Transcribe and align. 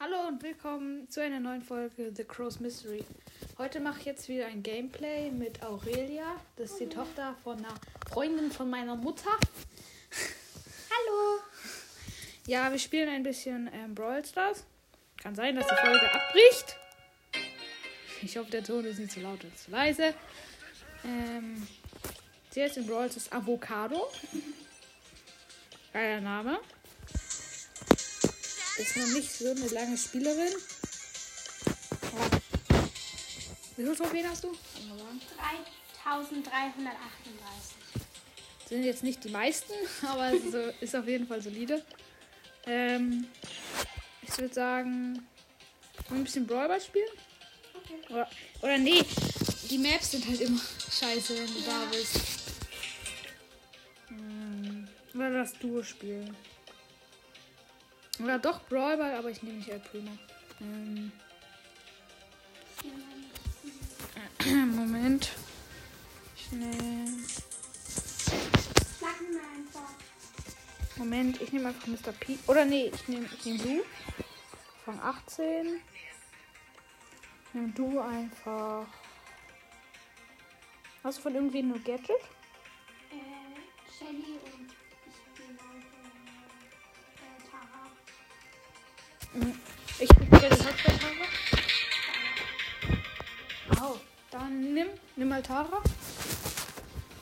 Hallo 0.00 0.28
und 0.28 0.40
willkommen 0.44 1.10
zu 1.10 1.20
einer 1.20 1.40
neuen 1.40 1.60
Folge 1.60 2.12
The 2.14 2.22
Crow's 2.22 2.60
Mystery. 2.60 3.04
Heute 3.58 3.80
mache 3.80 3.98
ich 3.98 4.04
jetzt 4.04 4.28
wieder 4.28 4.46
ein 4.46 4.62
Gameplay 4.62 5.28
mit 5.32 5.60
Aurelia. 5.64 6.36
Das 6.54 6.70
ist 6.70 6.80
die 6.80 6.88
Tochter 6.88 7.34
von 7.42 7.58
einer 7.58 7.74
Freundin 8.08 8.52
von 8.52 8.70
meiner 8.70 8.94
Mutter. 8.94 9.30
Hallo. 10.88 11.40
Ja, 12.46 12.70
wir 12.70 12.78
spielen 12.78 13.08
ein 13.08 13.24
bisschen 13.24 13.68
ähm, 13.72 13.96
Brawl 13.96 14.24
Stars. 14.24 14.64
Kann 15.20 15.34
sein, 15.34 15.56
dass 15.56 15.66
die 15.66 15.74
Folge 15.74 16.14
abbricht. 16.14 16.76
Ich 18.22 18.36
hoffe, 18.36 18.52
der 18.52 18.62
Ton 18.62 18.84
ist 18.84 19.00
nicht 19.00 19.10
zu 19.10 19.18
laut 19.18 19.40
oder 19.40 19.56
zu 19.56 19.72
leise. 19.72 20.14
Ähm, 21.04 21.66
sie 22.50 22.62
heißt 22.62 22.76
in 22.76 22.86
Brawl 22.86 23.10
Stars 23.10 23.32
Avocado. 23.32 24.08
Geiler 25.92 26.20
Name. 26.20 26.60
Ist 28.78 28.96
noch 28.96 29.06
nicht 29.08 29.32
so 29.32 29.50
eine 29.50 29.66
lange 29.68 29.98
Spielerin. 29.98 30.52
Wie 33.76 33.82
viele 33.82 33.96
Trophäen 33.96 34.28
hast 34.28 34.44
du? 34.44 34.48
Kann 34.52 34.88
man 34.88 34.98
sagen. 34.98 35.20
3338. 36.04 37.76
Sind 38.68 38.84
jetzt 38.84 39.02
nicht 39.02 39.24
die 39.24 39.30
meisten, 39.30 39.72
aber 40.06 40.32
es 40.32 40.44
ist, 40.44 40.52
so, 40.52 40.58
ist 40.80 40.96
auf 40.96 41.06
jeden 41.08 41.26
Fall 41.26 41.42
solide. 41.42 41.84
Ähm, 42.66 43.26
ich 44.22 44.38
würde 44.38 44.54
sagen, 44.54 45.26
ein 46.10 46.24
bisschen 46.24 46.46
Brawlball 46.46 46.80
spielen? 46.80 47.08
Okay. 47.74 47.98
Oder, 48.10 48.28
oder 48.62 48.78
nee, 48.78 49.02
die 49.70 49.78
Maps 49.78 50.10
sind 50.12 50.26
halt 50.26 50.40
immer 50.40 50.60
scheiße, 50.90 51.36
wenn 51.38 51.46
du 51.46 51.60
da 51.62 51.82
Ja. 51.82 51.88
bist. 51.90 52.20
Hm, 54.08 54.88
oder 55.14 55.30
das 55.32 55.52
Duo 55.54 55.82
spielen. 55.82 56.36
Oder 58.22 58.38
doch 58.38 58.60
Brawlball, 58.62 59.14
aber 59.14 59.30
ich 59.30 59.42
nehme 59.42 59.58
nicht 59.58 59.68
El 59.68 59.78
Primo. 59.80 60.10
Ähm, 60.60 61.12
Moment. 64.76 65.30
Schnell. 66.36 67.06
Moment, 70.96 71.40
ich 71.40 71.52
nehme 71.52 71.68
einfach 71.68 71.86
Mr. 71.86 72.12
P. 72.12 72.38
Oder 72.48 72.64
nee, 72.64 72.90
ich 72.92 73.06
nehme 73.06 73.26
ich 73.26 73.44
nehm 73.44 73.58
du. 73.58 73.84
Von 74.84 74.98
18. 75.00 75.80
Nimm 77.52 77.74
du 77.74 78.00
einfach. 78.00 78.86
Hast 81.04 81.18
du 81.18 81.22
von 81.22 81.34
irgendwen 81.34 81.68
nur 81.68 81.78
Gadget? 81.78 82.10
Äh, 83.10 83.16
Shelly 83.96 84.37
Ich 90.00 90.08
probiere 90.08 90.48
den 90.48 90.66
Hotspot 90.66 90.94
Au. 93.80 94.00
Dann 94.30 94.74
nimm, 94.74 94.88
nimm 95.16 95.28
mal 95.28 95.42
Tara. 95.42 95.82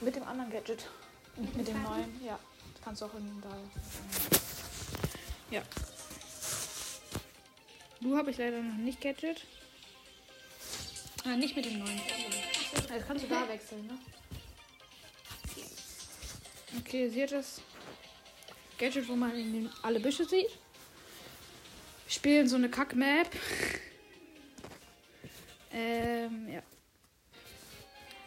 Mit 0.01 0.17
dem 0.17 0.23
anderen 0.25 0.51
Gadget. 0.51 0.87
Nicht 1.37 1.57
mit 1.57 1.69
dem 1.69 1.83
neuen. 1.83 2.25
Ja. 2.25 2.39
Das 2.75 2.83
kannst 2.83 3.03
du 3.03 3.07
auch 3.07 3.15
in 3.15 3.43
da. 3.43 3.49
Ja. 5.51 5.63
Du 8.01 8.17
habe 8.17 8.31
ich 8.31 8.39
leider 8.39 8.63
noch 8.63 8.77
nicht 8.77 9.01
Gadget. 9.01 9.45
Ah, 11.25 11.37
nicht 11.37 11.57
mit 11.57 11.65
dem 11.65 11.79
neuen. 11.79 12.01
Das 12.89 13.07
kannst 13.07 13.25
du 13.25 13.29
da 13.29 13.49
wechseln, 13.49 13.87
ne? 13.87 13.99
Okay, 16.79 17.09
sie 17.09 17.23
hat 17.23 17.33
das 17.33 17.61
Gadget, 18.79 19.09
wo 19.09 19.17
man 19.17 19.71
alle 19.83 19.99
Büsche 19.99 20.25
sieht. 20.25 20.51
Wir 22.07 22.13
spielen 22.13 22.49
so 22.49 22.55
eine 22.55 22.69
Kack-Map. 22.69 23.29
ähm, 25.73 26.49
ja. 26.49 26.63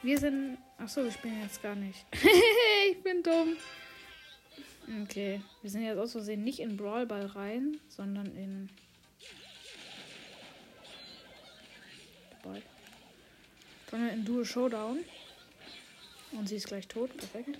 Wir 0.01 0.17
sind. 0.17 0.57
Achso, 0.77 1.03
wir 1.03 1.11
spielen 1.11 1.41
jetzt 1.41 1.61
gar 1.63 1.75
nicht. 1.75 2.05
ich 2.91 3.01
bin 3.01 3.23
dumm. 3.23 3.55
Okay. 5.03 5.41
Wir 5.61 5.69
sind 5.69 5.83
jetzt 5.83 5.97
aus 5.97 6.11
Versehen 6.11 6.43
nicht 6.43 6.59
in 6.59 6.75
Brawlball 6.75 7.25
rein, 7.27 7.79
sondern 7.87 8.35
in. 8.35 8.69
Ball. 12.43 12.61
Sondern 13.89 14.09
in 14.09 14.25
Duo 14.25 14.43
Showdown. 14.43 14.99
Und 16.33 16.49
sie 16.49 16.57
ist 16.57 16.67
gleich 16.67 16.89
tot. 16.89 17.15
Perfekt. 17.15 17.59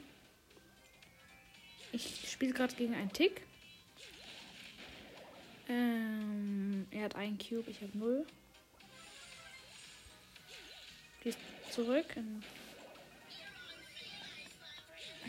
Ich 1.94 2.30
spiele 2.30 2.52
gerade 2.52 2.76
gegen 2.76 2.94
einen 2.94 3.14
Tick. 3.14 3.42
Ähm, 5.70 6.88
er 6.90 7.04
hat 7.04 7.16
einen 7.16 7.38
Cube, 7.38 7.70
ich 7.70 7.82
habe 7.82 7.96
null. 7.98 8.26
Die 11.24 11.30
ist 11.30 11.38
zurück. 11.72 12.06
In 12.16 12.44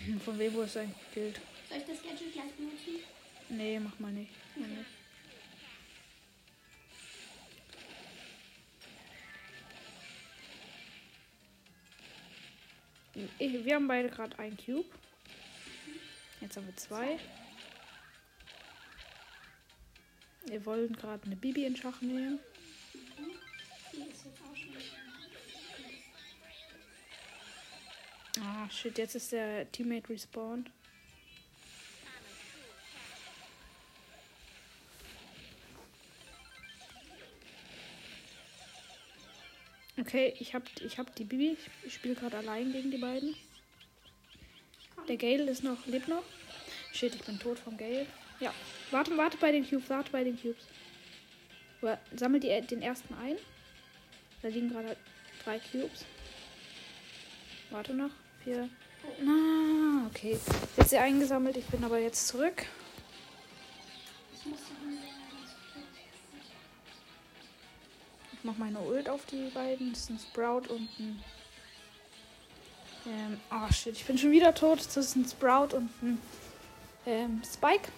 Von 0.24 0.38
wem 0.38 0.54
wurde 0.54 0.66
es 0.66 0.76
eigentlich 0.76 0.96
gekillt? 1.12 1.40
Soll 1.68 1.78
ich 1.78 1.84
das 1.84 2.02
Gadget 2.02 2.32
gleich 2.32 2.52
benutzen? 2.52 3.04
Nee, 3.50 3.78
mach 3.78 3.98
mal 3.98 4.12
nicht. 4.12 4.32
Mach 4.56 4.66
nicht. 4.66 4.86
Ich, 13.38 13.64
wir 13.64 13.74
haben 13.74 13.88
beide 13.88 14.08
gerade 14.08 14.38
einen 14.38 14.56
Cube. 14.56 14.88
Jetzt 16.40 16.56
haben 16.56 16.66
wir 16.66 16.76
zwei. 16.76 17.18
Wir 20.46 20.64
wollen 20.66 20.94
gerade 20.94 21.24
eine 21.24 21.36
Bibi 21.36 21.64
in 21.64 21.76
Schach 21.76 22.00
nehmen. 22.00 22.40
Ah, 28.40 28.68
shit, 28.70 28.96
jetzt 28.96 29.16
ist 29.16 29.32
der 29.32 29.70
Teammate 29.70 30.08
respawned. 30.08 30.70
Okay, 39.98 40.34
ich 40.38 40.54
hab, 40.54 40.62
ich 40.80 40.98
hab 40.98 41.14
die 41.16 41.24
Bibi. 41.24 41.52
Ich, 41.52 41.86
ich 41.86 41.94
spiele 41.94 42.14
gerade 42.14 42.38
allein 42.38 42.72
gegen 42.72 42.90
die 42.90 42.98
beiden. 42.98 43.36
Der 45.08 45.16
Gale 45.16 45.50
ist 45.50 45.62
noch, 45.62 45.86
lebt 45.86 46.08
noch. 46.08 46.22
Shit, 46.92 47.14
ich 47.14 47.22
bin 47.22 47.38
tot 47.38 47.58
vom 47.58 47.76
Gale. 47.76 48.06
Ja, 48.40 48.54
warte, 48.90 49.16
warte 49.18 49.36
bei 49.36 49.52
den 49.52 49.68
Cubes, 49.68 49.90
warte 49.90 50.10
bei 50.10 50.24
den 50.24 50.40
Cubes. 50.40 50.64
Oder 51.82 51.98
sammel 52.16 52.40
die, 52.40 52.60
den 52.62 52.82
ersten 52.82 53.14
ein. 53.14 53.36
Da 54.42 54.48
liegen 54.48 54.70
gerade 54.70 54.96
drei 55.44 55.58
Cubes. 55.58 56.04
Warte 57.70 57.94
noch. 57.94 58.10
Vier. 58.42 58.68
Na, 59.22 60.06
okay. 60.06 60.38
Jetzt 60.76 60.90
sie 60.90 60.98
eingesammelt. 60.98 61.56
Ich 61.56 61.66
bin 61.66 61.84
aber 61.84 61.98
jetzt 61.98 62.28
zurück. 62.28 62.66
Ich 68.32 68.44
mach 68.44 68.56
meine 68.56 68.80
Ult 68.80 69.08
auf 69.08 69.26
die 69.26 69.50
beiden. 69.50 69.92
Das 69.92 70.00
ist 70.00 70.10
ein 70.10 70.18
Sprout 70.18 70.72
und 70.72 70.88
ein. 70.98 71.22
Ähm, 73.06 73.40
oh 73.50 73.70
shit, 73.72 73.94
ich 73.94 74.04
bin 74.04 74.16
schon 74.16 74.30
wieder 74.30 74.54
tot. 74.54 74.78
Das 74.78 74.96
ist 74.96 75.16
ein 75.16 75.26
Sprout 75.26 75.76
und 75.76 75.90
ein 76.02 76.18
ähm, 77.06 77.42
Spike. 77.44 77.90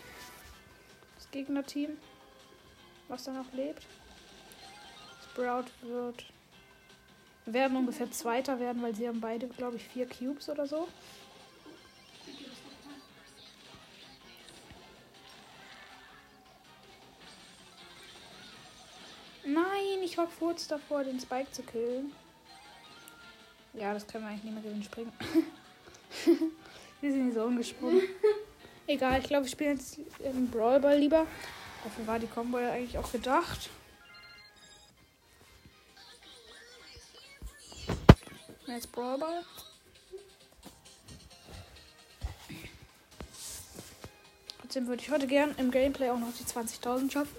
Gegnerteam. 1.32 1.98
Was 3.08 3.24
da 3.24 3.32
noch 3.32 3.52
lebt. 3.52 3.84
Sprout 5.24 5.64
wird. 5.80 6.24
Wir 7.44 7.54
werden 7.54 7.76
ungefähr 7.76 8.10
Zweiter 8.10 8.60
werden, 8.60 8.82
weil 8.82 8.94
sie 8.94 9.08
haben 9.08 9.20
beide, 9.20 9.48
glaube 9.48 9.76
ich, 9.76 9.84
vier 9.84 10.06
Cubes 10.06 10.48
oder 10.48 10.66
so. 10.66 10.86
Nein, 19.44 20.02
ich 20.04 20.16
war 20.16 20.28
kurz 20.38 20.68
davor, 20.68 21.02
den 21.02 21.18
Spike 21.18 21.50
zu 21.50 21.62
killen. 21.62 22.12
Ja, 23.74 23.92
das 23.92 24.06
können 24.06 24.24
wir 24.24 24.30
eigentlich 24.30 24.44
nicht 24.44 24.54
mehr 24.54 24.62
gewinnen. 24.62 24.82
Springen. 24.84 25.12
wir 27.00 27.10
sind 27.10 27.20
in 27.20 27.28
die 27.30 27.34
Zone 27.34 27.56
gesprungen. 27.56 28.02
Egal, 28.86 29.20
ich 29.20 29.26
glaube, 29.26 29.44
wir 29.44 29.50
spielen 29.50 29.76
jetzt 29.76 29.98
im 30.20 30.50
Brawlball 30.50 30.98
lieber. 30.98 31.26
Dafür 31.84 32.06
war 32.06 32.18
die 32.18 32.26
Combo 32.26 32.58
ja 32.58 32.72
eigentlich 32.72 32.98
auch 32.98 33.10
gedacht. 33.10 33.70
Jetzt 38.66 38.90
Brawlball. 38.92 39.44
Trotzdem 44.60 44.86
würde 44.86 45.02
ich 45.02 45.10
heute 45.10 45.26
gern 45.26 45.54
im 45.58 45.70
Gameplay 45.70 46.10
auch 46.10 46.18
noch 46.18 46.32
die 46.32 46.44
20.000 46.44 47.12
schaffen. 47.12 47.36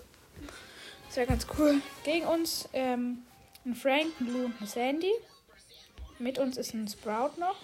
Das 1.07 1.17
wäre 1.17 1.27
ganz 1.27 1.47
cool. 1.57 1.81
Gegen 2.03 2.25
uns 2.25 2.69
ähm, 2.73 3.23
ein 3.65 3.75
Frank, 3.75 4.07
ein 4.19 4.25
Blue 4.27 4.45
und 4.45 4.61
ein 4.61 4.67
Sandy. 4.67 5.11
Mit 6.19 6.37
uns 6.37 6.57
ist 6.57 6.73
ein 6.73 6.87
Sprout 6.87 7.39
noch. 7.39 7.57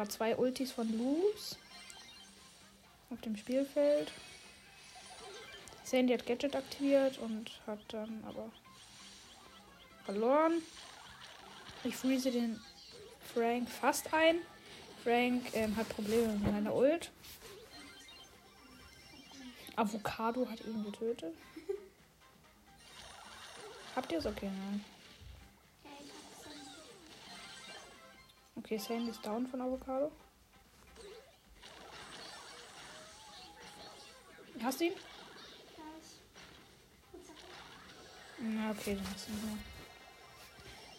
Gerade 0.00 0.10
zwei 0.12 0.34
Ultis 0.34 0.72
von 0.72 0.90
Luz 0.96 1.58
auf 3.10 3.20
dem 3.20 3.36
Spielfeld. 3.36 4.10
Sandy 5.84 6.14
hat 6.14 6.24
Gadget 6.24 6.56
aktiviert 6.56 7.18
und 7.18 7.50
hat 7.66 7.80
dann 7.88 8.24
aber 8.26 8.50
verloren. 10.06 10.62
Ich 11.84 11.96
freeze 11.96 12.30
den 12.30 12.58
Frank 13.34 13.68
fast 13.68 14.14
ein. 14.14 14.36
Frank 15.04 15.50
ähm, 15.52 15.76
hat 15.76 15.86
Probleme 15.90 16.28
mit 16.28 16.50
meiner 16.50 16.74
Ult. 16.74 17.10
Avocado 19.76 20.48
hat 20.48 20.64
ihn 20.64 20.82
getötet. 20.82 21.34
Habt 23.94 24.10
ihr 24.12 24.18
es? 24.18 24.24
Okay, 24.24 24.46
nein. 24.46 24.82
Okay, 28.62 28.76
Sandy 28.76 29.10
ist 29.10 29.24
down 29.24 29.46
von 29.46 29.62
Avocado. 29.62 30.12
Hast 34.62 34.80
du 34.80 34.84
ihn? 34.84 34.92
Na, 38.38 38.70
okay, 38.70 38.96
dann 38.96 39.06
hast 39.14 39.28
du 39.28 39.32
ihn. 39.32 39.64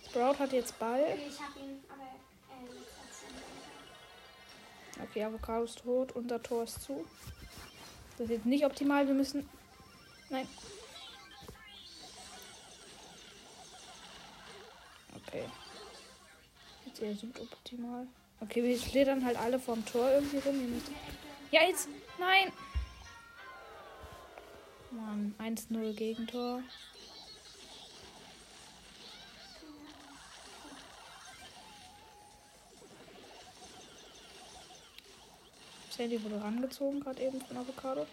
Sprout 0.09 0.39
hat 0.39 0.51
jetzt 0.53 0.79
Ball. 0.79 1.03
Okay, 1.03 1.27
ich 1.29 1.39
hab 1.39 1.55
ihn, 1.55 1.83
aber 1.87 2.03
äh. 4.99 5.03
Okay, 5.03 5.23
Avocado 5.23 5.63
ist 5.63 5.79
tot. 5.79 6.13
Unser 6.13 6.41
Tor 6.41 6.63
ist 6.63 6.81
zu. 6.81 7.05
Das 8.17 8.25
ist 8.25 8.31
jetzt 8.31 8.45
nicht 8.47 8.65
optimal. 8.65 9.05
Wir 9.05 9.13
müssen. 9.13 9.47
Nein. 10.29 10.47
Eher 17.01 17.15
suboptimal. 17.15 18.07
Okay, 18.39 18.63
wir 18.63 18.79
schlittern 18.79 19.23
halt 19.25 19.37
alle 19.37 19.59
vorm 19.59 19.85
Tor 19.85 20.09
irgendwie 20.11 20.37
rum. 20.37 20.81
Ja, 21.51 21.63
jetzt. 21.63 21.87
Nein. 22.19 22.51
Mann, 24.91 25.35
1-0 25.39 25.93
Gegentor. 25.93 26.63
Sandy 35.89 36.23
wurde 36.23 36.41
rangezogen 36.41 36.99
gerade 36.99 37.21
eben 37.21 37.39
von 37.41 37.57
Avocado. 37.57 38.07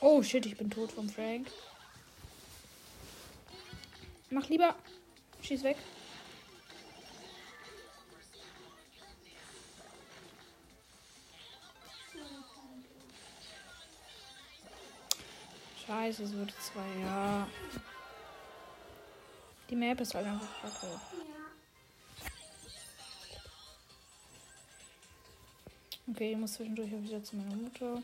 Oh 0.00 0.22
shit, 0.22 0.46
ich 0.46 0.56
bin 0.56 0.70
tot 0.70 0.92
vom 0.92 1.08
Frank. 1.08 1.50
Mach 4.30 4.48
lieber. 4.48 4.74
Schieß 5.42 5.62
weg. 5.62 5.76
Scheiße, 15.86 16.22
es 16.24 16.32
wird 16.32 16.52
zwei, 16.60 17.00
ja. 17.00 17.46
Die 19.70 19.76
Map 19.76 20.00
ist 20.00 20.14
halt 20.14 20.26
einfach 20.26 20.60
kacke. 20.62 20.86
Okay, 26.10 26.32
ich 26.32 26.38
muss 26.38 26.52
zwischendurch 26.54 26.92
auch 26.94 27.02
wieder 27.02 27.22
zu 27.22 27.36
meiner 27.36 27.56
Mutter. 27.56 28.02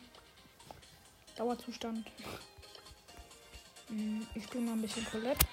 Dauerzustand. 1.36 2.06
Hm, 3.88 4.26
Ich 4.34 4.44
spiele 4.44 4.64
mal 4.64 4.72
ein 4.72 4.82
bisschen 4.82 5.04
Colette. 5.06 5.46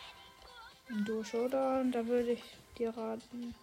Ein 0.90 1.04
Duo 1.04 1.24
Showdown, 1.24 1.92
da 1.92 2.06
würde 2.06 2.32
ich 2.32 2.44
dir 2.78 2.90
raten. 2.96 3.54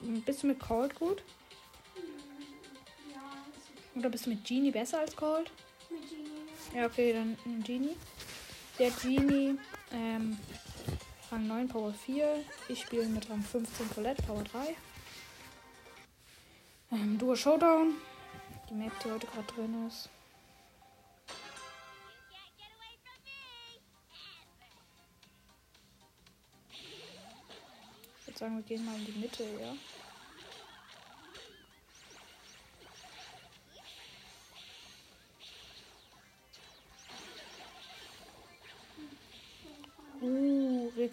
Hm, 0.00 0.22
Bist 0.22 0.42
du 0.42 0.46
mit 0.48 0.60
Cold 0.60 0.94
gut? 0.94 1.22
Ja, 3.12 3.20
ist 3.56 3.70
okay. 3.70 3.98
Oder 3.98 4.08
bist 4.10 4.26
du 4.26 4.30
mit 4.30 4.44
Genie 4.44 4.70
besser 4.70 5.00
als 5.00 5.16
Cold? 5.16 5.50
Mit 5.90 6.08
Genie. 6.08 6.30
Ja, 6.74 6.86
okay, 6.86 7.12
dann 7.12 7.38
nimm 7.44 7.62
Genie. 7.62 7.96
Der 8.80 8.90
Genie, 8.90 9.56
ähm, 9.92 10.36
Rang 11.30 11.46
9, 11.46 11.68
Power 11.68 11.94
4. 11.94 12.44
Ich 12.68 12.80
spiele 12.80 13.06
mit 13.06 13.30
Rang 13.30 13.42
15 13.42 13.90
Colette, 13.90 14.20
Power 14.24 14.42
3. 14.42 14.76
Ähm, 16.90 17.16
Duo 17.16 17.36
Showdown. 17.36 17.94
Die 18.68 18.74
Map, 18.74 18.92
die 19.04 19.10
heute 19.10 19.28
gerade 19.28 19.46
drin 19.54 19.86
ist. 19.86 20.08
Ich 28.18 28.26
würde 28.26 28.38
sagen, 28.38 28.56
wir 28.56 28.64
gehen 28.64 28.84
mal 28.84 28.96
in 28.96 29.06
die 29.06 29.12
Mitte, 29.12 29.44
ja. 29.60 29.76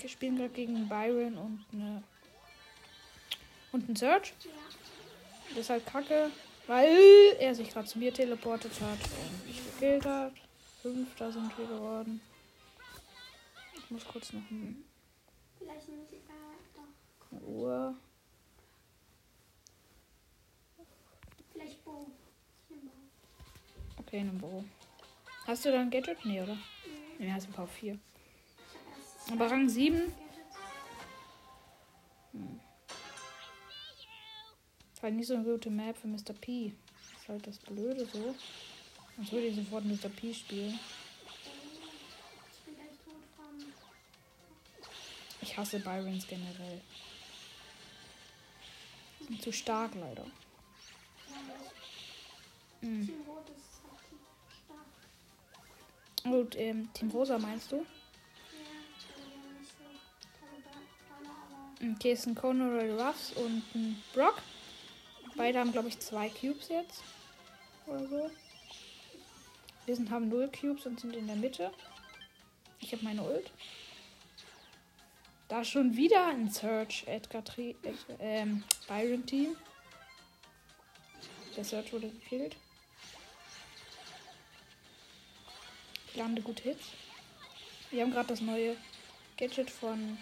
Spielen 0.09 0.38
gerade 0.38 0.50
gegen 0.53 0.88
Byron 0.88 1.38
und 1.38 1.65
eine 1.74 2.03
und 3.71 3.86
einen 3.88 3.95
Search. 3.95 4.33
Ja. 4.44 4.51
Das 5.50 5.57
ist 5.59 5.69
halt 5.69 5.86
kacke, 5.86 6.30
weil 6.68 6.98
er 7.39 7.53
sich 7.56 7.69
gerade 7.69 7.88
zu 7.88 8.00
mir 8.00 8.13
teleportet 8.13 8.71
hat 8.81 9.00
und 9.21 9.48
mich 9.48 9.62
gekillt 9.65 10.06
hat. 10.06 10.33
Fünfter 10.81 11.31
sind 11.31 11.57
wir 11.57 11.68
geworden. 11.68 12.21
Ich 13.77 13.92
muss 13.92 14.06
kurz 14.06 14.33
noch 14.33 14.42
ein- 14.50 14.83
eine 17.31 17.42
Uhr. 17.42 17.95
Vielleicht 21.53 21.83
Bo. 21.86 22.07
Ich. 22.69 22.77
Okay, 23.98 24.19
ein 24.19 24.38
Bo. 24.38 24.63
Hast 25.48 25.65
du 25.65 25.71
da 25.71 25.80
ein 25.81 25.89
Gadget? 25.89 26.24
Nee, 26.25 26.42
oder? 26.42 26.56
Nee, 26.56 26.62
Nee, 27.25 27.31
hast 27.33 27.48
ein 27.48 27.53
paar 27.53 27.68
4. 27.68 27.98
Aber 29.31 29.50
Rang 29.50 29.69
7. 29.69 29.98
Gadgets. 29.98 30.16
Ist 34.94 35.01
halt 35.01 35.16
nicht 35.16 35.28
so 35.28 35.36
eine 35.36 35.44
gute 35.44 35.69
Map 35.69 35.98
für 35.98 36.07
Mr. 36.07 36.33
P. 36.39 36.68
Ist 36.68 37.28
halt 37.30 37.48
das 37.48 37.57
Blöde 37.60 38.06
so. 38.06 38.36
Sonst 39.16 39.31
würde 39.31 39.48
ich 39.48 39.56
sofort 39.56 39.86
Mr. 39.86 40.10
P 40.10 40.33
spielen. 40.33 40.77
Ich 42.51 42.65
bin 42.65 42.75
gleich 42.75 42.98
tot 43.05 43.24
vom. 43.36 43.74
Ich 45.41 45.58
hasse 45.58 45.79
Byrons 45.79 46.27
generell. 46.27 46.82
Sind 49.27 49.41
zu 49.41 49.53
stark 49.53 49.96
leider. 49.96 50.25
Mhm. 52.82 53.05
Team 53.05 53.22
Rot 53.27 53.50
ist 53.50 53.79
aktiv 53.89 54.20
stark. 54.65 56.34
Und 56.34 56.60
ähm, 56.60 56.89
Team 56.94 57.12
Rosa 57.12 57.38
meinst 57.38 57.72
du? 57.72 57.86
Okay, 61.83 62.11
es 62.11 62.23
sind 62.23 62.35
Conor 62.35 62.83
Ruffs 62.83 63.31
und 63.31 63.63
ein 63.73 64.03
Brock. 64.13 64.35
Beide 65.35 65.59
haben, 65.59 65.71
glaube 65.71 65.88
ich, 65.88 66.00
zwei 66.00 66.29
Cubes 66.29 66.69
jetzt. 66.69 67.01
Oder 67.88 68.07
so. 68.07 68.31
Wir 69.88 69.95
sind, 69.95 70.11
haben 70.11 70.29
null 70.29 70.50
Cubes 70.50 70.85
und 70.85 71.00
sind 71.00 71.15
in 71.15 71.25
der 71.25 71.35
Mitte. 71.35 71.71
Ich 72.79 72.91
habe 72.91 73.03
meine 73.03 73.23
Ult. 73.23 73.51
Da 75.47 75.63
schon 75.63 75.97
wieder 75.97 76.27
ein 76.27 76.51
Search 76.51 77.03
Edgar 77.07 77.43
Tri 77.43 77.75
äh, 77.83 77.93
ähm, 78.19 78.63
Byron 78.88 79.25
Team. 79.25 79.55
Der 81.57 81.65
Search 81.65 81.91
wurde 81.91 82.09
gekillt. 82.09 82.55
Ich 86.07 86.15
lande 86.15 86.43
gute 86.43 86.61
Hits. 86.61 86.85
Wir 87.89 88.03
haben 88.03 88.11
gerade 88.11 88.27
das 88.27 88.41
neue 88.41 88.77
Gadget 89.38 89.71
von 89.71 90.17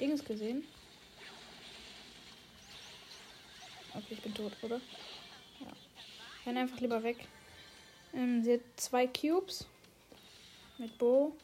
Dings 0.00 0.24
gesehen. 0.24 0.64
Okay, 3.94 4.14
ich 4.14 4.22
bin 4.22 4.34
tot, 4.34 4.52
oder? 4.62 4.80
Ja. 5.60 5.68
Renn 6.46 6.56
einfach 6.56 6.80
lieber 6.80 7.02
weg. 7.02 7.28
Ähm, 8.12 8.42
sie 8.42 8.54
hat 8.54 8.60
zwei 8.76 9.06
Cubes 9.06 9.66
mit 10.78 10.96
Bo. 10.98 11.36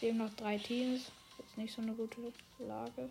Eben 0.00 0.18
noch 0.18 0.32
drei 0.34 0.58
Teams. 0.58 1.10
Jetzt 1.38 1.56
nicht 1.56 1.74
so 1.74 1.82
eine 1.82 1.92
gute 1.94 2.32
Lage. 2.58 3.10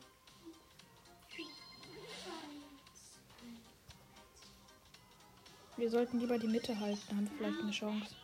Wir 5.77 5.91
sollten 5.91 6.19
lieber 6.19 6.39
die 6.39 6.47
Mitte 6.47 6.79
halten, 6.79 7.01
dann 7.07 7.17
haben 7.17 7.29
wir 7.29 7.37
vielleicht 7.37 7.59
eine 7.61 7.71
Chance. 7.71 8.15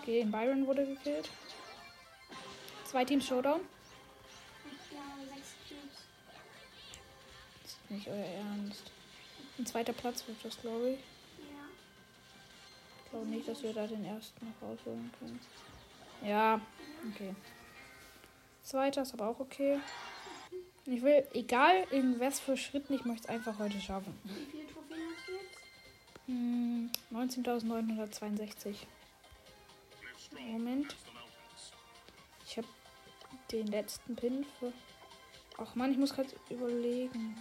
Okay, 0.00 0.24
Byron 0.24 0.66
wurde 0.66 0.84
gekillt. 0.84 1.30
Zwei 2.88 3.04
Teams 3.04 3.26
Showdown. 3.26 3.60
ja, 4.90 5.34
sechs 5.34 5.52
Cubes. 5.68 6.06
Das 7.62 7.72
ist 7.72 7.90
nicht 7.90 8.08
euer 8.08 8.14
Ernst. 8.24 8.90
Ein 9.58 9.66
zweiter 9.66 9.92
Platz 9.92 10.26
wird 10.26 10.42
das, 10.42 10.58
glaube 10.58 10.92
ich. 10.92 10.98
Ja. 11.38 11.66
Ich 13.04 13.10
glaube 13.10 13.26
nicht, 13.26 13.46
dass 13.46 13.62
wir 13.62 13.74
da 13.74 13.86
den 13.86 14.06
ersten 14.06 14.46
noch 14.46 14.66
rausholen 14.66 15.12
können. 15.18 15.38
Ja, 16.24 16.62
okay. 17.12 17.34
Zweiter 18.62 19.02
ist 19.02 19.12
aber 19.12 19.28
auch 19.28 19.40
okay. 19.40 19.80
Ich 20.86 21.02
will, 21.02 21.26
egal 21.34 21.84
in 21.90 22.18
was 22.18 22.40
für 22.40 22.56
Schritten, 22.56 22.94
ich 22.94 23.04
möchte 23.04 23.24
es 23.24 23.28
einfach 23.28 23.58
heute 23.58 23.78
schaffen. 23.82 24.18
Wie 24.24 24.46
viele 24.50 24.66
Trophäen 24.66 25.00
hast 25.14 25.28
du 25.28 25.32
jetzt? 25.32 25.58
Hm, 26.26 26.90
19.962. 27.12 28.76
Moment. 30.50 30.96
Den 33.50 33.66
letzten 33.68 34.14
Pin 34.14 34.44
für. 34.58 34.72
Ach 35.56 35.74
man, 35.74 35.90
ich 35.90 35.98
muss 35.98 36.14
gerade 36.14 36.28
überlegen. 36.50 37.34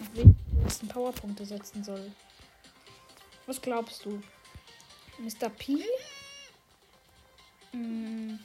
Auf 0.00 0.08
wen 0.14 0.30
ich 0.30 0.36
die 0.52 0.62
letzten 0.62 0.88
Powerpunkte 0.88 1.44
setzen 1.44 1.84
soll. 1.84 2.10
Was 3.46 3.60
glaubst 3.60 4.04
du? 4.04 4.22
Mr. 5.18 5.50
P? 5.50 5.84
Hm, 7.72 8.38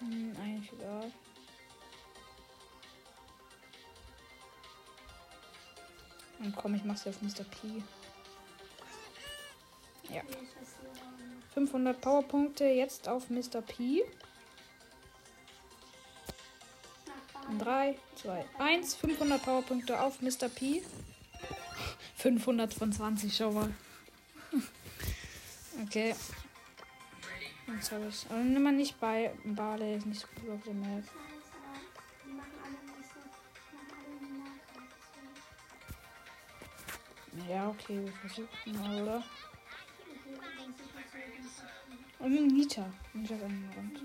hm, 0.00 0.36
eigentlich 0.42 0.72
egal. 0.72 1.12
Und 6.40 6.54
komm, 6.56 6.74
ich 6.74 6.84
mach's 6.84 7.06
auf 7.06 7.20
Mr. 7.22 7.44
P. 7.44 7.82
Ja. 10.14 10.22
Nee, 10.22 10.28
ich 10.30 10.56
weiß 10.56 10.78
nicht. 10.82 11.02
ähm, 11.02 11.42
500 11.54 12.00
Powerpunkte 12.00 12.64
jetzt 12.64 13.08
auf 13.08 13.28
Mr. 13.30 13.60
P. 13.62 14.02
Nach 17.06 17.50
In 17.50 17.58
Barbie. 17.58 17.64
3, 17.64 17.98
2, 18.22 18.44
1. 18.58 18.94
500 18.94 19.42
Powerpunkte 19.42 20.00
auf 20.00 20.20
Mr. 20.22 20.48
P. 20.48 20.82
500 22.16 22.72
von 22.74 22.92
20, 22.92 23.36
schau 23.36 23.52
mal. 23.52 23.72
Okay. 25.84 26.12
Jetzt 27.72 27.92
habe 27.92 28.08
ich. 28.08 28.26
Aber 28.28 28.40
nimm 28.40 28.62
mal 28.64 28.72
nicht 28.72 28.98
bei 28.98 29.30
Barley, 29.44 29.94
ist 29.96 30.06
nicht 30.06 30.20
so 30.20 30.26
gut 30.40 30.50
auf 30.50 30.64
der 30.64 30.74
Map. 30.74 31.04
Okay, 37.80 38.04
wir 38.04 38.12
versuchen 38.12 38.48
mal, 38.72 39.02
oder? 39.02 39.22
Und 42.18 42.46
Nita. 42.48 42.92
Nita 43.12 43.34
ist 43.34 43.42
an 43.42 43.48
den 43.48 43.70
Rand. 43.76 43.98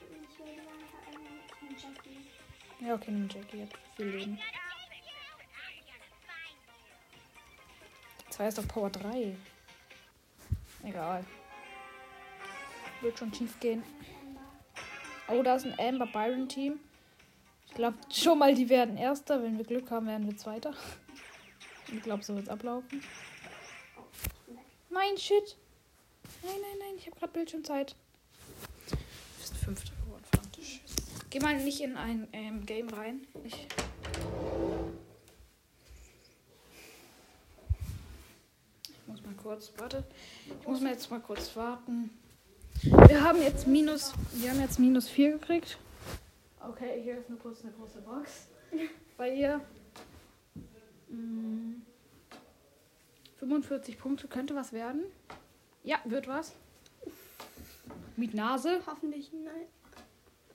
Oder 0.00 0.18
ich 0.22 0.38
will 0.38 0.46
lieber 0.46 0.70
einfach 0.72 1.02
einen 1.62 1.76
Jackie. 1.76 2.84
Ja, 2.84 2.94
okay, 2.94 3.10
nimm 3.10 3.28
Jackie, 3.28 3.62
hat 3.62 3.70
viel 3.96 4.06
Leben. 4.06 4.38
Zwei 8.30 8.48
ist 8.48 8.58
doch 8.58 8.68
Power 8.68 8.90
3. 8.90 9.36
Egal. 10.82 11.24
Wird 13.00 13.18
schon 13.18 13.32
tief 13.32 13.58
gehen. 13.60 13.82
Oh, 15.28 15.42
da 15.42 15.56
ist 15.56 15.66
ein 15.66 15.78
Amber 15.78 16.06
Byron 16.06 16.48
Team. 16.48 16.80
Ich 17.76 17.78
glaube 17.78 17.98
schon 18.10 18.38
mal, 18.38 18.54
die 18.54 18.70
werden 18.70 18.96
Erster. 18.96 19.42
Wenn 19.42 19.58
wir 19.58 19.64
Glück 19.66 19.90
haben, 19.90 20.06
werden 20.06 20.26
wir 20.26 20.34
Zweiter. 20.38 20.72
Ich 21.92 22.02
glaube, 22.02 22.24
so 22.24 22.34
wird 22.34 22.46
es 22.46 22.48
ablaufen. 22.50 23.02
Nein, 24.88 25.18
shit. 25.18 25.58
Nein, 26.42 26.54
nein, 26.54 26.78
nein. 26.78 26.94
Ich 26.96 27.06
habe 27.06 27.18
gerade 27.18 27.32
Bildschirmzeit. 27.34 27.94
Wir 28.88 29.46
sind 29.46 29.58
Fünfter 29.58 29.92
geworden. 30.02 30.22
Verdammte 30.24 30.62
Scheiße. 30.62 31.26
Geh 31.28 31.38
mal 31.40 31.62
nicht 31.62 31.82
in 31.82 31.98
ein 31.98 32.26
ähm, 32.32 32.64
Game 32.64 32.88
rein. 32.88 33.26
Ich. 33.44 33.66
Ich 38.88 39.06
muss 39.06 39.22
mal 39.22 39.34
kurz. 39.34 39.70
Warte. 39.76 40.02
Ich 40.62 40.66
muss 40.66 40.80
mal 40.80 40.92
jetzt 40.92 41.10
mal 41.10 41.20
kurz 41.20 41.54
warten. 41.54 42.08
Wir 42.80 43.22
haben 43.22 43.42
jetzt 43.42 43.66
minus. 43.66 44.14
Wir 44.32 44.52
haben 44.52 44.62
jetzt 44.62 44.78
minus 44.78 45.10
4 45.10 45.32
gekriegt. 45.32 45.76
Okay, 46.68 47.00
hier 47.02 47.18
ist 47.18 47.28
nur 47.30 47.38
kurz 47.38 47.62
eine 47.62 47.72
große 47.72 48.00
Box. 48.00 48.48
Bei 49.16 49.32
ihr. 49.32 49.60
Mm, 51.08 51.82
45 53.38 53.98
Punkte 53.98 54.26
könnte 54.28 54.54
was 54.54 54.72
werden. 54.72 55.04
Ja, 55.84 56.00
wird 56.04 56.26
was. 56.26 56.54
Mit 58.16 58.34
Nase. 58.34 58.80
Hoffentlich 58.86 59.30
nein. 59.32 59.66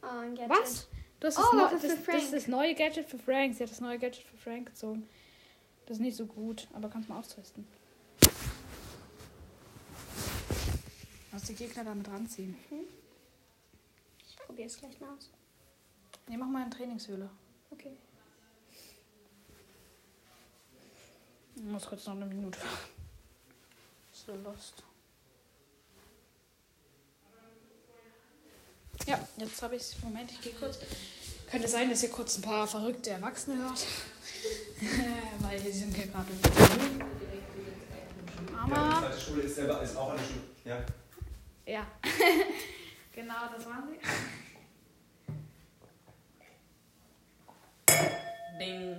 Oh, 0.02 0.08
ein 0.20 0.36
Gadget. 0.36 0.50
Was? 0.50 0.88
Das 1.20 1.38
ist, 1.38 1.44
Oh, 1.52 1.56
neu, 1.56 1.68
für 1.68 1.76
das, 1.76 1.82
das 1.96 2.00
Frank. 2.04 2.18
ist 2.24 2.34
das 2.34 2.48
neue 2.48 2.74
Gadget 2.76 3.06
für 3.06 3.20
Frank. 3.20 3.54
Sie 3.56 3.64
hat 3.64 3.70
das 3.70 3.80
neue 3.80 4.00
Gadget 4.00 4.26
für 4.26 4.38
Frank 4.38 4.68
gezogen. 4.68 5.08
Das 5.86 5.98
ist 5.98 6.02
nicht 6.02 6.18
so 6.18 6.26
gut, 6.26 6.68
aber 6.74 6.90
kannst 6.90 7.08
mal 7.10 7.20
austesten. 7.20 7.68
Lass 11.32 11.44
die 11.44 11.56
Gegner 11.56 11.84
damit 11.84 12.08
ranziehen. 12.10 12.58
Ich 14.28 14.36
probiere 14.38 14.68
es 14.68 14.78
gleich 14.78 15.00
mal 15.00 15.10
aus. 15.16 15.30
Ne, 16.32 16.38
mach 16.38 16.48
mal 16.48 16.62
eine 16.62 16.70
Trainingshöhle. 16.70 17.30
Okay. 17.72 17.92
Ich 21.58 21.62
muss 21.62 21.86
kurz 21.86 22.06
noch 22.06 22.16
eine 22.16 22.26
Minute. 22.26 22.58
So 24.14 24.34
lost. 24.36 24.82
Ja, 29.06 29.20
jetzt 29.36 29.62
habe 29.62 29.76
ich 29.76 30.02
Moment, 30.02 30.32
ich 30.32 30.40
gehe 30.40 30.54
kurz. 30.54 30.80
Könnte 31.50 31.68
sein, 31.68 31.90
dass 31.90 32.02
ihr 32.02 32.10
kurz 32.10 32.38
ein 32.38 32.44
paar 32.44 32.66
verrückte 32.66 33.10
Erwachsene 33.10 33.58
hört. 33.64 33.86
Weil 35.40 35.60
hier 35.60 35.74
sind 35.74 35.94
hier 35.94 36.08
gerade. 36.08 36.32
Mama. 38.54 39.12
Die 39.14 39.22
Schule 39.22 39.42
ist 39.42 39.56
selber 39.56 39.82
ist 39.82 39.98
auch 39.98 40.12
eine 40.12 40.20
Schule. 40.20 40.44
Ja. 40.64 40.86
Ja. 41.66 41.88
genau, 43.12 43.50
das 43.54 43.66
waren 43.66 43.90
sie. 43.90 44.41
Ding. 48.62 48.96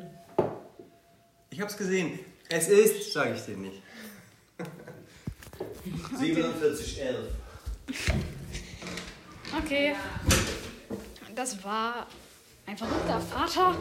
Ich 1.51 1.61
hab's 1.61 1.77
gesehen. 1.77 2.19
Es 2.49 2.69
ist, 2.69 3.13
sage 3.13 3.35
ich 3.35 3.43
dir 3.43 3.57
nicht. 3.57 3.81
4711. 6.19 7.31
Okay. 9.57 9.95
Das 11.35 11.63
war 11.63 12.09
ein 12.67 12.77
verrückter 12.77 13.21
Vater, 13.21 13.77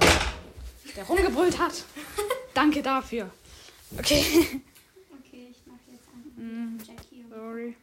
der 0.95 1.03
rumgebrüllt 1.03 1.57
hat. 1.57 1.83
Danke 2.53 2.83
dafür. 2.83 3.31
Okay. 3.97 4.23
Okay, 5.19 5.47
ich 5.49 5.65
mache 5.65 5.79
jetzt 5.91 6.07
an. 6.13 6.75
Mm, 6.75 6.77
Jackie 6.77 7.25
sorry. 7.27 7.75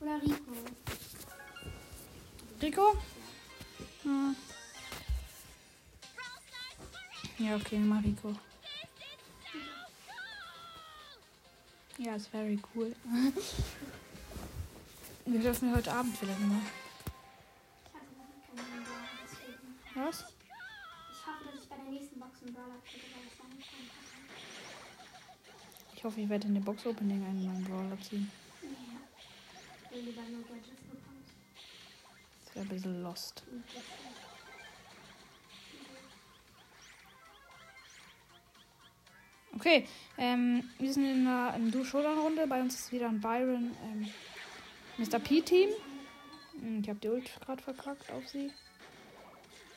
oder 0.00 0.20
Rico. 0.20 0.52
Rico? 2.60 2.96
Hm. 4.02 4.36
Ja, 7.42 7.56
okay, 7.56 7.78
mal 7.78 8.00
Rico. 8.00 8.36
Ja, 11.98 12.14
ist 12.14 12.28
very 12.28 12.56
cool. 12.72 12.94
Wir 15.26 15.40
dürfen 15.40 15.68
wir 15.70 15.76
heute 15.76 15.92
Abend 15.92 16.16
vielleicht 16.16 16.38
mal. 16.40 16.60
Was? 19.94 20.24
Ich 21.10 21.26
hoffe, 21.26 21.44
dass 21.46 21.62
ich 21.62 21.68
bei 21.68 21.76
der 21.76 21.84
nächsten 21.90 22.20
Box 22.20 22.42
einen 22.42 22.54
Brawler 22.54 22.78
kriege, 22.84 23.06
weil 23.12 23.26
ich 23.26 23.38
lange 23.38 23.54
keinen 23.54 23.88
hatte. 23.88 24.12
Ich 25.96 26.04
hoffe, 26.04 26.20
ich 26.20 26.28
werde 26.28 26.46
in 26.48 26.54
der 26.54 26.60
Box-Opening 26.62 27.24
einen 27.24 27.44
neuen 27.44 27.64
Brawler 27.64 28.00
ziehen. 28.00 28.30
Bekommen. 29.90 31.24
Das 32.44 32.54
wäre 32.54 32.66
ein 32.66 32.68
bisschen 32.68 33.02
lost. 33.02 33.42
Okay, 39.64 39.86
ähm, 40.18 40.68
wir 40.80 40.92
sind 40.92 41.04
in 41.04 41.24
einer 41.24 41.54
in 41.54 41.70
Duo-Showdown-Runde. 41.70 42.48
Bei 42.48 42.60
uns 42.60 42.74
ist 42.74 42.90
wieder 42.90 43.08
ein 43.08 43.20
Byron 43.20 43.70
ähm, 43.84 44.12
Mr. 44.98 45.20
P-Team. 45.20 45.68
Hm, 46.58 46.80
Ich 46.82 46.88
habe 46.88 46.98
die 46.98 47.08
Ult 47.08 47.30
gerade 47.46 47.62
verkackt 47.62 48.10
auf 48.10 48.28
sie. 48.28 48.52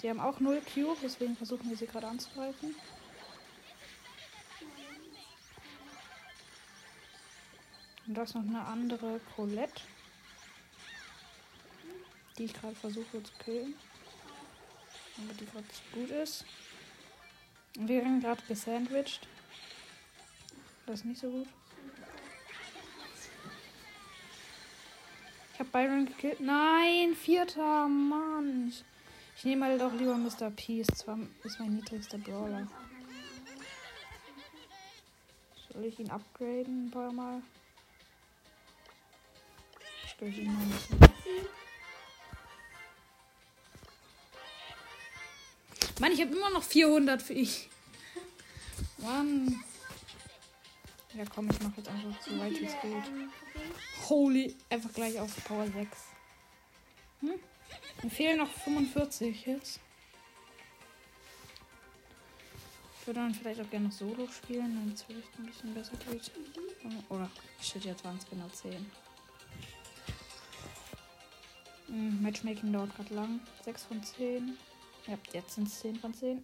Die 0.01 0.09
haben 0.09 0.19
auch 0.19 0.39
0 0.39 0.59
Q, 0.73 0.95
deswegen 1.03 1.37
versuchen 1.37 1.69
wir 1.69 1.77
sie 1.77 1.85
gerade 1.85 2.07
anzugreifen. 2.07 2.73
Und 8.07 8.13
da 8.15 8.23
ist 8.23 8.33
noch 8.33 8.41
eine 8.41 8.65
andere 8.65 9.21
Colette, 9.35 9.83
die 12.39 12.45
ich 12.45 12.53
gerade 12.55 12.73
versuche 12.73 13.21
zu 13.21 13.33
killen. 13.43 13.75
Aber 15.19 15.33
die 15.35 15.45
gerade 15.45 15.67
gut 15.93 16.09
ist. 16.09 16.43
Wir 17.75 18.01
werden 18.01 18.19
gerade 18.19 18.41
gesandwiched. 18.47 19.27
Das 20.85 20.99
ist 20.99 21.05
nicht 21.05 21.19
so 21.21 21.29
gut. 21.29 21.47
Ich 25.53 25.59
habe 25.59 25.69
Byron 25.69 26.05
gekillt. 26.05 26.39
Nein, 26.41 27.15
vierter 27.15 27.87
Mann. 27.87 28.67
Ich 28.69 28.83
Ich 29.37 29.43
nehme 29.43 29.65
halt 29.65 29.81
auch 29.81 29.93
lieber 29.93 30.15
Mr. 30.15 30.49
P. 30.49 30.81
Ist 30.81 30.97
zwar 30.97 31.19
ist 31.43 31.59
mein 31.59 31.75
niedrigster 31.75 32.17
Brawler. 32.17 32.67
Soll 35.71 35.85
ich 35.85 35.99
ihn 35.99 36.09
upgraden 36.09 36.87
ein 36.87 36.91
paar 36.91 37.11
Mal? 37.11 37.43
Ich 40.07 40.17
grade 40.17 40.31
ihn 40.31 40.51
mal 40.51 40.61
ein 40.63 40.71
bisschen. 40.71 40.99
Mann, 45.99 46.11
ich 46.11 46.21
habe 46.21 46.35
immer 46.35 46.49
noch 46.49 46.63
400 46.63 47.21
für 47.21 47.33
ich. 47.33 47.69
Mann. 48.97 49.63
Ja, 51.15 51.23
komm, 51.33 51.49
ich 51.49 51.61
mache 51.61 51.77
jetzt 51.77 51.87
einfach 51.87 52.21
so 52.21 52.37
weit 52.39 52.59
wie 52.59 52.65
es 52.65 52.73
geht. 52.81 54.09
Holy, 54.09 54.55
einfach 54.69 54.91
gleich 54.91 55.17
auf 55.17 55.31
Power 55.45 55.65
6. 55.65 55.97
Hm? 57.21 57.39
Mir 58.03 58.09
fehlen 58.09 58.37
noch 58.39 58.49
45 58.49 59.45
jetzt. 59.45 59.79
Ich 62.99 63.07
würde 63.07 63.21
dann 63.21 63.33
vielleicht 63.33 63.61
auch 63.61 63.69
gerne 63.69 63.85
noch 63.85 63.93
Solo 63.93 64.27
spielen, 64.27 64.75
damit 64.75 64.95
es 64.95 65.03
vielleicht 65.03 65.39
ein 65.39 65.45
bisschen 65.45 65.73
besser 65.73 65.95
geht. 66.09 66.31
Oder 67.07 67.29
shit, 67.61 67.85
jetzt 67.85 68.03
waren 68.03 68.17
es 68.17 68.29
genau 68.29 68.49
10. 68.49 68.91
Hm, 71.87 72.21
Matchmaking 72.21 72.73
dauert 72.73 72.93
gerade 72.95 73.13
lang. 73.13 73.39
6 73.63 73.83
von 73.83 74.03
10. 74.03 74.57
Ja, 75.07 75.17
jetzt 75.31 75.55
sind 75.55 75.67
es 75.67 75.79
10 75.79 75.95
von 75.97 76.13
10. 76.13 76.43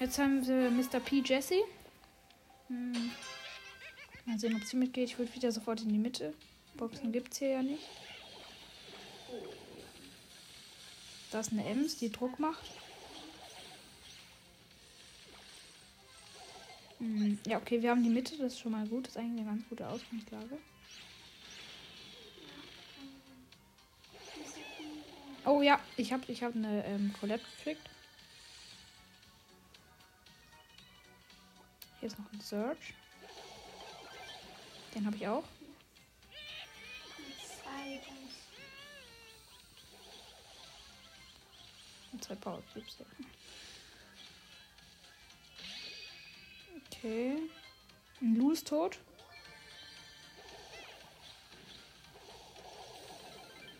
Jetzt 0.00 0.18
haben 0.18 0.44
wir 0.44 0.70
Mr. 0.70 0.98
P. 0.98 1.20
Jesse. 1.20 1.62
Hm. 2.72 3.10
Mal 4.24 4.38
sehen, 4.38 4.56
ob 4.56 4.64
sie 4.64 4.76
mitgeht. 4.76 5.10
Ich 5.10 5.18
würde 5.18 5.34
wieder 5.34 5.52
sofort 5.52 5.82
in 5.82 5.90
die 5.90 5.98
Mitte. 5.98 6.32
Boxen 6.76 7.12
gibt 7.12 7.32
es 7.32 7.38
hier 7.38 7.50
ja 7.50 7.62
nicht. 7.62 7.82
Da 11.30 11.40
ist 11.40 11.52
eine 11.52 11.64
Ems, 11.66 11.96
die 11.98 12.10
Druck 12.10 12.38
macht. 12.38 12.64
Hm, 16.98 17.38
Ja, 17.46 17.58
okay, 17.58 17.82
wir 17.82 17.90
haben 17.90 18.02
die 18.02 18.10
Mitte, 18.10 18.36
das 18.38 18.54
ist 18.54 18.60
schon 18.60 18.72
mal 18.72 18.86
gut. 18.86 19.06
Das 19.06 19.16
ist 19.16 19.18
eigentlich 19.18 19.40
eine 19.40 19.50
ganz 19.50 19.68
gute 19.68 19.86
Ausgangslage. 19.86 20.56
Oh 25.44 25.60
ja, 25.60 25.78
ich 25.96 26.12
habe 26.12 26.22
ich 26.28 26.42
hab 26.42 26.54
eine 26.54 26.86
ähm, 26.86 27.12
Colette 27.18 27.44
gekriegt. 27.58 27.91
Hier 32.02 32.08
ist 32.08 32.18
noch 32.18 32.32
ein 32.32 32.40
Search. 32.40 32.94
Den 34.92 35.06
habe 35.06 35.14
ich 35.14 35.28
auch. 35.28 35.44
Und 42.10 42.24
zwei 42.24 42.34
Power 42.34 42.60
Cubes. 42.72 42.96
Okay. 46.88 47.38
Ein 48.20 48.34
Lu 48.34 48.50
ist 48.50 48.66
tot. 48.66 48.98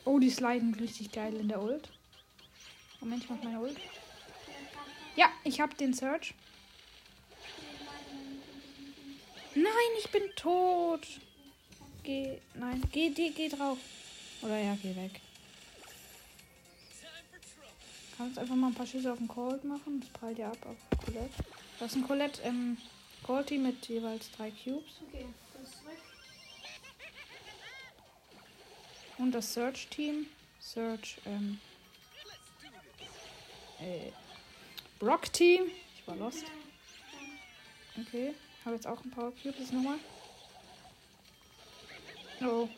Oh, 0.05 0.21
die 0.21 0.31
sliden 0.31 0.77
richtig 0.77 1.11
geil 1.11 1.35
in 1.35 1.49
der 1.49 1.61
Ult. 1.61 1.91
Moment, 3.01 3.25
ich 3.25 3.31
mach 3.31 3.43
meine 3.43 3.59
Ult. 3.59 3.81
Ja, 5.17 5.29
ich 5.43 5.61
hab 5.61 5.77
den 5.77 5.93
Search. 5.93 6.35
Nein, 9.55 9.91
ich 9.99 10.11
bin 10.11 10.23
tot. 10.35 11.07
Geh, 12.03 12.39
nein, 12.55 12.83
geh, 12.91 13.11
geh, 13.11 13.31
geh 13.31 13.49
drauf. 13.49 13.79
Oder 14.43 14.59
ja, 14.59 14.77
geh 14.83 14.97
weg. 14.97 15.21
Kannst 18.17 18.39
einfach 18.39 18.55
mal 18.55 18.69
ein 18.69 18.75
paar 18.75 18.87
Schüsse 18.87 19.13
auf 19.13 19.19
den 19.19 19.29
Colt 19.29 19.65
machen. 19.65 20.01
Das 20.01 20.11
prallt 20.11 20.39
ja 20.39 20.51
ab 20.51 20.59
auf 20.67 21.05
Colette. 21.05 21.31
Das 21.79 21.91
ist 21.91 21.97
ein 21.97 22.07
Colette 22.07 22.43
ähm, 22.43 22.77
Colty 23.23 23.59
mit 23.59 23.87
jeweils 23.89 24.31
drei 24.33 24.51
Cubes. 24.51 25.01
Okay, 25.09 25.27
das 25.55 25.69
ist 25.69 25.79
zurück. 25.79 25.97
Und 29.19 29.33
das 29.33 29.53
Search 29.53 29.89
Team. 29.89 30.27
Search, 30.61 31.19
ähm. 31.27 31.61
Äh, 33.81 34.13
Brock 34.99 35.33
Team. 35.33 35.71
Ich 35.97 36.07
war 36.07 36.17
lost. 36.17 36.45
Okay. 38.01 38.35
Habe 38.65 38.77
jetzt 38.77 38.87
auch 38.87 39.03
ein 39.05 39.11
Power 39.11 39.33
Cube. 39.33 39.55
Das 39.59 39.73
nochmal. 39.73 39.99
Oh. 42.43 42.69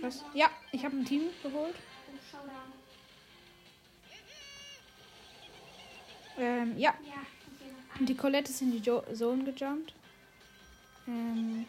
Was? 0.00 0.24
Ja, 0.34 0.50
ich 0.72 0.84
habe 0.84 0.96
ein 0.96 1.04
Team 1.04 1.22
geholt. 1.42 1.74
Ähm, 6.38 6.76
ja. 6.76 6.94
Die 8.00 8.14
Colette 8.14 8.50
ist 8.50 8.60
in 8.60 8.72
die 8.72 8.78
jo 8.78 9.02
Zone 9.14 9.44
gejumpt. 9.44 9.94
Ähm, 11.06 11.66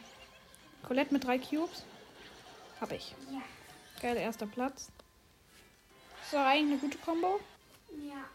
Colette 0.84 1.14
mit 1.14 1.24
drei 1.24 1.40
Cubes. 1.40 1.86
Hab 2.82 2.92
ich. 2.92 3.16
Ja. 3.32 3.42
Geiler 4.02 4.20
erster 4.20 4.46
Platz. 4.46 4.90
Doch 6.32 6.40
eigentlich 6.40 6.74
eine 6.74 6.78
gute 6.78 6.98
Combo. 6.98 7.40
Ja. 7.92 8.26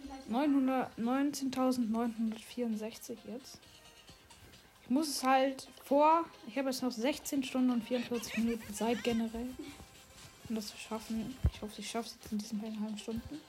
Bin 0.00 0.08
gleich 0.08 0.26
900 0.28 0.98
19.964 0.98 3.16
jetzt. 3.28 3.60
Ich 4.82 4.90
muss 4.90 5.08
es 5.08 5.22
halt 5.22 5.68
vor. 5.84 6.24
Ich 6.48 6.58
habe 6.58 6.70
jetzt 6.70 6.82
noch 6.82 6.90
16 6.90 7.44
Stunden 7.44 7.70
und 7.70 7.84
44 7.84 8.38
Minuten 8.38 8.74
Zeit 8.74 9.04
generell. 9.04 9.50
Um 10.48 10.56
das 10.56 10.66
zu 10.68 10.76
schaffen. 10.76 11.36
Ich 11.52 11.62
hoffe, 11.62 11.80
ich 11.80 11.90
schaffe 11.90 12.08
es 12.08 12.16
jetzt 12.20 12.32
in 12.32 12.38
diesen 12.38 12.60
beiden 12.60 12.80
halben 12.80 12.98
Stunden. 12.98 13.40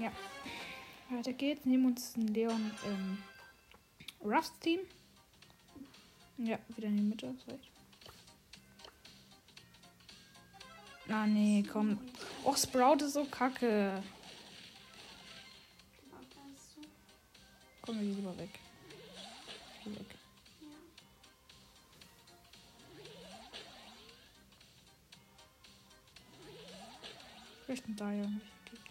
Ja. 0.00 0.10
Weiter 1.10 1.32
geht's. 1.32 1.64
Nehmen 1.64 1.86
uns 1.86 2.16
ein 2.16 2.28
Leon 2.28 2.70
ähm, 2.86 3.18
Ruffs 4.22 4.52
Team. 4.60 4.80
Ja, 6.38 6.58
wieder 6.76 6.88
in 6.88 6.96
die 6.96 7.02
Mitte. 7.02 7.26
ist 7.26 7.46
recht. 11.08 11.10
Ah, 11.10 11.26
nee, 11.26 11.64
komm. 11.70 11.98
Och, 12.44 12.56
Sprout 12.56 13.04
ist 13.04 13.14
so 13.14 13.24
kacke. 13.24 14.02
Komm, 17.82 18.00
wir 18.00 18.14
lieber 18.14 18.36
weg. 18.38 18.50
Ich 19.78 19.84
geh 19.84 19.90
weg. 19.90 20.06
Ja. 20.60 20.68
Vielleicht 27.64 27.88
ein 27.88 27.96
gekriegt. 27.96 28.84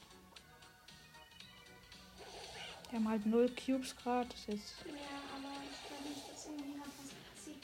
Die 2.91 2.95
haben 2.95 3.07
halt 3.07 3.25
null 3.25 3.49
Cubes 3.49 3.95
gerade. 3.95 4.29
Das 4.29 4.39
ist 4.39 4.47
jetzt. 4.47 4.73
Ja, 4.85 4.93
aber 5.35 5.53
ich 5.71 5.87
glaube 5.87 6.09
nicht, 6.09 6.31
dass 6.31 6.45
irgendwie 6.47 6.73
gerade 6.73 6.89
was 6.89 7.35
passiert. 7.35 7.63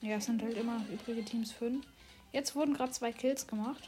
Ja, 0.00 0.16
es 0.16 0.24
sind 0.24 0.42
halt 0.42 0.56
immer 0.56 0.84
übrige 0.92 1.24
Teams 1.24 1.52
fünf. 1.52 1.86
Jetzt 2.32 2.54
wurden 2.54 2.74
gerade 2.74 2.92
zwei 2.92 3.12
Kills 3.12 3.46
gemacht. 3.46 3.82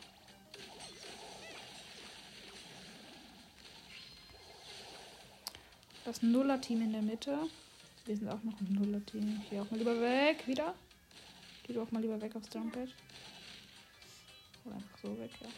Das 6.05 6.23
Nuller-Team 6.23 6.83
in 6.83 6.93
der 6.93 7.03
Mitte. 7.03 7.39
Wir 8.07 8.17
sind 8.17 8.29
auch 8.29 8.43
noch 8.43 8.61
ein 8.61 8.73
Nuller-Team. 8.73 9.41
Ich 9.43 9.51
geh 9.51 9.61
auch 9.61 9.71
mal 9.71 9.77
lieber 9.77 10.01
weg. 10.01 10.47
Wieder. 10.47 10.75
Geh 11.63 11.75
du 11.75 11.83
auch 11.83 11.91
mal 11.91 12.01
lieber 12.03 12.21
weg 12.21 12.35
aufs 12.35 12.53
Jumppad. 12.53 12.89
Oder 14.65 14.75
einfach 14.75 14.99
so 15.03 15.19
weg, 15.19 15.31
ja. 15.41 15.49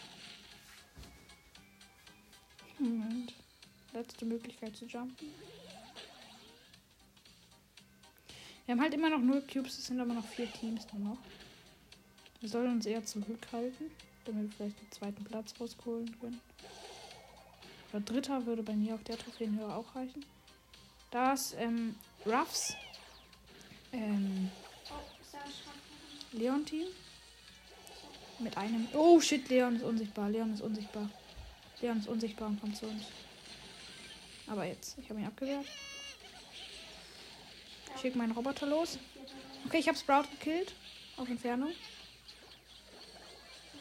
Moment. 2.79 3.35
Letzte 3.92 4.25
Möglichkeit 4.25 4.77
zu 4.77 4.87
jumpen. 4.87 5.29
Wir 8.64 8.75
haben 8.75 8.81
halt 8.81 8.95
immer 8.95 9.11
noch 9.11 9.18
null 9.18 9.42
Cubes, 9.42 9.79
es 9.79 9.87
sind 9.87 10.01
aber 10.01 10.14
noch 10.14 10.27
vier 10.27 10.51
Teams 10.53 10.87
nur 10.92 11.11
noch. 11.14 11.18
Wir 12.42 12.48
sollen 12.48 12.72
uns 12.72 12.87
eher 12.87 13.05
zurückhalten, 13.05 13.92
damit 14.24 14.50
wir 14.50 14.57
vielleicht 14.57 14.81
den 14.81 14.90
zweiten 14.90 15.22
Platz 15.22 15.55
rausholen 15.61 16.18
können. 16.18 16.40
Oder 17.92 18.00
dritter 18.00 18.46
würde 18.46 18.64
bei 18.64 18.74
mir 18.74 18.96
auf 18.96 19.05
der 19.05 19.16
Trophäenhöhe 19.16 19.72
auch 19.72 19.94
reichen. 19.94 20.24
Das 21.12 21.55
ähm, 21.55 21.94
Ruffs 22.26 22.74
ähm? 23.92 24.50
Leon-Team. 26.33 26.87
Mit 28.40 28.57
einem. 28.57 28.88
Oh 28.92 29.20
shit, 29.20 29.48
Leon 29.48 29.76
ist 29.76 29.85
unsichtbar. 29.85 30.28
Leon 30.28 30.55
ist 30.55 30.62
unsichtbar. 30.62 31.09
Leon 31.81 31.98
ist 31.98 32.09
unsichtbar 32.09 32.48
und 32.48 32.61
kommt 32.61 32.76
zu 32.76 32.87
uns. 32.87 33.05
Aber 34.48 34.64
jetzt, 34.64 34.98
ich 34.98 35.09
habe 35.09 35.20
ihn 35.20 35.26
abgewehrt. 35.26 35.66
Ich 37.94 38.00
schicke 38.00 38.18
meinen 38.18 38.33
Roboter 38.33 38.66
los. 38.66 38.98
Okay, 39.66 39.78
ich 39.78 39.87
habe 39.87 39.96
Sprout 39.96 40.24
gekillt. 40.33 40.74
Auf 41.16 41.28
Entfernung. 41.28 41.70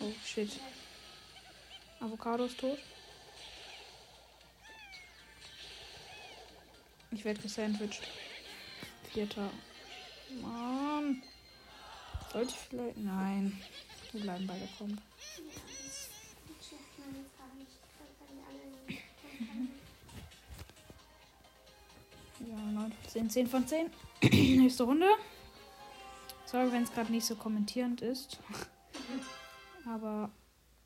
Oh 0.03 0.13
shit. 0.25 0.59
Avocado 1.99 2.45
ist 2.45 2.59
tot. 2.59 2.79
Ich 7.11 7.23
werde 7.23 7.39
gesandwiched. 7.41 8.01
Vierter. 9.13 9.51
Mann. 10.41 11.21
Sollte 12.31 12.51
ich 12.51 12.57
vielleicht. 12.69 12.97
Nein. 12.97 13.61
Wir 14.11 14.21
bleiben 14.21 14.47
bei 14.47 14.57
der 14.57 14.67
Komp. 14.77 14.97
Ja, 14.97 15.01
das 16.57 16.67
schlägt 16.67 16.97
man 16.97 17.15
jetzt 17.15 17.37
gerade 17.37 17.57
nicht, 17.57 17.77
weil 17.99 18.09
die 18.27 18.41
alle 18.47 18.61
in 18.67 18.73
den 22.39 22.47
Ja, 22.49 22.57
9 22.81 22.91
von 22.91 23.09
10, 23.09 23.29
10 23.29 23.47
von 23.47 23.67
10. 23.67 23.91
Nächste 24.61 24.83
Runde. 24.83 25.07
Sorry, 26.45 26.71
wenn 26.71 26.83
es 26.83 26.91
gerade 26.91 27.11
nicht 27.11 27.25
so 27.25 27.35
kommentierend 27.35 28.01
ist. 28.01 28.39
Aber 29.85 30.29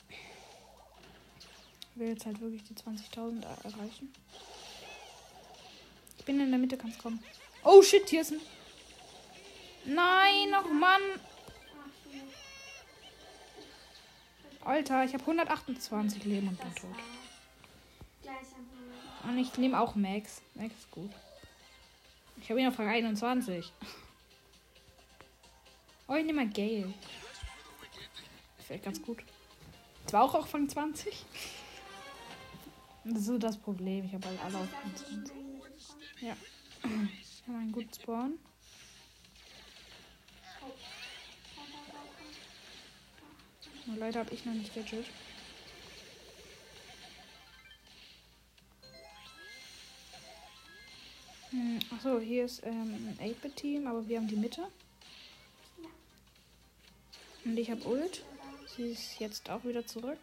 ich 0.09 1.99
will 1.99 2.09
jetzt 2.09 2.25
halt 2.25 2.39
wirklich 2.41 2.63
die 2.63 2.73
20.000 2.75 3.43
er- 3.43 3.65
erreichen. 3.65 4.13
Ich 6.17 6.25
bin 6.25 6.39
in 6.39 6.49
der 6.49 6.59
Mitte, 6.59 6.77
kannst 6.77 6.99
kommen. 6.99 7.23
Oh 7.63 7.81
shit, 7.81 8.07
hier 8.09 8.21
ist 8.21 8.31
ein. 8.31 8.41
Nein, 9.85 10.49
noch 10.51 10.69
Mann. 10.69 11.01
Alter, 14.63 15.03
ich 15.05 15.13
habe 15.13 15.21
128 15.21 16.23
Leben 16.25 16.47
und 16.47 16.59
bin 16.59 16.73
tot. 16.75 16.95
Und 19.23 19.37
ich 19.37 19.55
nehme 19.57 19.79
auch 19.79 19.95
Max. 19.95 20.41
Max 20.55 20.73
ist 20.75 20.91
gut. 20.91 21.11
Ich 22.41 22.49
habe 22.49 22.59
ihn 22.61 22.67
auf 22.67 22.77
Rang 22.79 22.89
21. 22.89 23.71
Oh, 26.07 26.13
ich 26.15 26.25
nehme 26.25 26.45
mal 26.45 26.51
Gale. 26.51 26.93
Fällt 28.67 28.83
ganz 28.83 29.01
gut. 29.01 29.23
Zwar 30.07 30.23
auch 30.23 30.33
auf 30.33 30.53
Rang 30.53 30.67
20. 30.67 31.25
Das 33.03 33.19
ist 33.19 33.25
so 33.25 33.37
das 33.37 33.57
Problem. 33.57 34.05
Ich 34.05 34.13
habe 34.13 34.25
halt 34.25 34.43
alle 34.43 34.57
auf 34.57 34.73
Rang 34.73 34.95
20. 34.95 35.35
Ja. 36.21 36.35
Ich 37.21 37.43
habe 37.47 37.59
einen 37.59 37.71
guten 37.71 37.93
Spawn. 37.93 38.39
Nur 43.85 43.97
leider 43.97 44.21
habe 44.21 44.33
ich 44.33 44.45
noch 44.45 44.53
nicht 44.53 44.73
Gadget. 44.73 45.05
Hm, 51.51 51.79
achso, 51.91 52.19
hier 52.19 52.45
ist 52.45 52.63
ähm, 52.63 53.15
ein 53.19 53.29
8-Bit-Team, 53.31 53.85
aber 53.85 54.07
wir 54.07 54.17
haben 54.17 54.27
die 54.27 54.35
Mitte. 54.35 54.63
Und 57.45 57.57
ich 57.57 57.69
habe 57.69 57.87
Ult. 57.87 58.25
Sie 58.75 58.89
ist 58.89 59.19
jetzt 59.19 59.49
auch 59.49 59.63
wieder 59.63 59.85
zurück. 59.85 60.19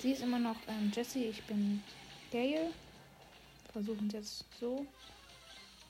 Sie 0.00 0.12
ist 0.12 0.22
immer 0.22 0.38
noch 0.38 0.56
ähm, 0.68 0.92
Jessie, 0.94 1.24
ich 1.24 1.42
bin 1.44 1.82
Gale. 2.30 2.72
Versuchen 3.72 4.08
es 4.08 4.12
jetzt 4.12 4.44
so. 4.60 4.86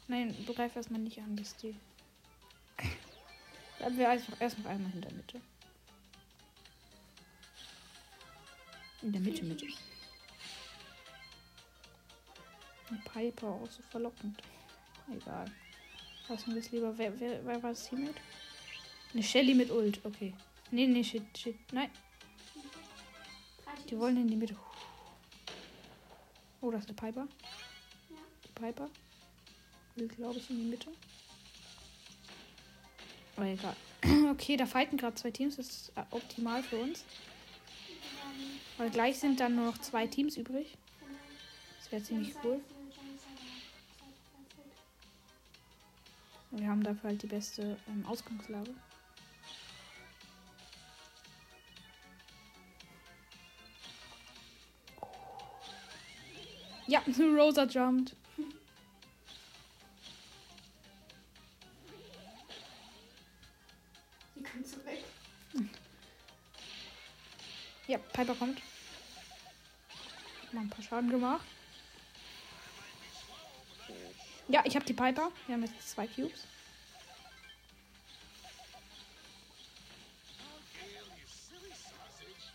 Nein, 0.06 0.34
begreif 0.46 0.76
erstmal 0.76 1.00
nicht 1.00 1.18
an, 1.18 1.36
dass 1.36 1.56
die. 1.56 1.74
Bleiben 3.78 3.98
wir 3.98 4.08
einfach 4.08 4.40
erst 4.40 4.58
noch 4.58 4.66
einmal 4.66 4.92
in 4.92 5.00
der 5.00 5.12
Mitte. 5.12 5.40
In 9.02 9.12
der 9.12 9.20
Mitte, 9.20 9.44
Mitte. 9.44 9.66
Ein 12.90 13.02
Piper 13.04 13.48
auch 13.48 13.70
so 13.70 13.82
verlockend. 13.90 14.40
Egal. 15.12 15.50
Lassen 16.28 16.54
wir 16.54 16.60
es 16.60 16.70
lieber. 16.70 16.96
Wer, 16.96 17.18
wer, 17.20 17.44
wer 17.44 17.62
war 17.62 17.70
das 17.70 17.88
Teammate? 17.88 18.20
Eine 19.12 19.22
Shelly 19.22 19.54
mit 19.54 19.70
Ult, 19.70 20.04
okay. 20.04 20.34
Nee, 20.70 20.86
nee, 20.86 21.02
shit, 21.02 21.22
shit. 21.36 21.56
Nein, 21.72 21.90
die 23.88 23.98
wollen 23.98 24.18
in 24.18 24.28
die 24.28 24.36
Mitte. 24.36 24.54
Oh, 26.60 26.70
das 26.70 26.82
ist 26.82 26.88
eine 26.88 26.96
Piper. 26.96 27.28
Die 28.44 28.52
Piper. 28.54 28.90
Will, 29.94 30.08
glaube 30.08 30.38
ich, 30.38 30.50
in 30.50 30.56
die 30.56 30.64
Mitte. 30.64 30.90
Aber 33.36 33.46
egal. 33.46 33.76
Okay, 34.30 34.56
da 34.56 34.66
fighten 34.66 34.98
gerade 34.98 35.16
zwei 35.16 35.30
Teams. 35.30 35.56
Das 35.56 35.66
ist 35.66 35.92
äh, 35.96 36.02
optimal 36.10 36.62
für 36.62 36.76
uns. 36.76 37.04
Weil 38.76 38.90
gleich 38.90 39.18
sind 39.18 39.40
dann 39.40 39.56
nur 39.56 39.66
noch 39.66 39.78
zwei 39.78 40.06
Teams 40.06 40.36
übrig. 40.36 40.76
Das 41.78 41.90
wäre 41.90 42.02
ziemlich 42.02 42.34
cool. 42.44 42.60
Wir 46.50 46.68
haben 46.68 46.82
dafür 46.82 47.10
halt 47.10 47.22
die 47.22 47.26
beste 47.26 47.78
ähm, 47.88 48.04
Ausgangslage. 48.06 48.74
Ja, 56.88 57.02
Rosa 57.18 57.64
jumped. 57.64 58.16
Die 64.34 64.42
kommt 64.42 64.66
zurück. 64.66 65.68
Ja, 67.86 67.98
Piper 67.98 68.34
kommt. 68.34 68.62
Mal 70.52 70.62
ein 70.62 70.70
paar 70.70 70.82
Schaden 70.82 71.10
gemacht. 71.10 71.44
Ja, 74.48 74.62
ich 74.64 74.74
habe 74.74 74.86
die 74.86 74.94
Piper. 74.94 75.30
Wir 75.46 75.56
haben 75.56 75.64
jetzt 75.64 75.90
zwei 75.90 76.06
Cubes. 76.06 76.46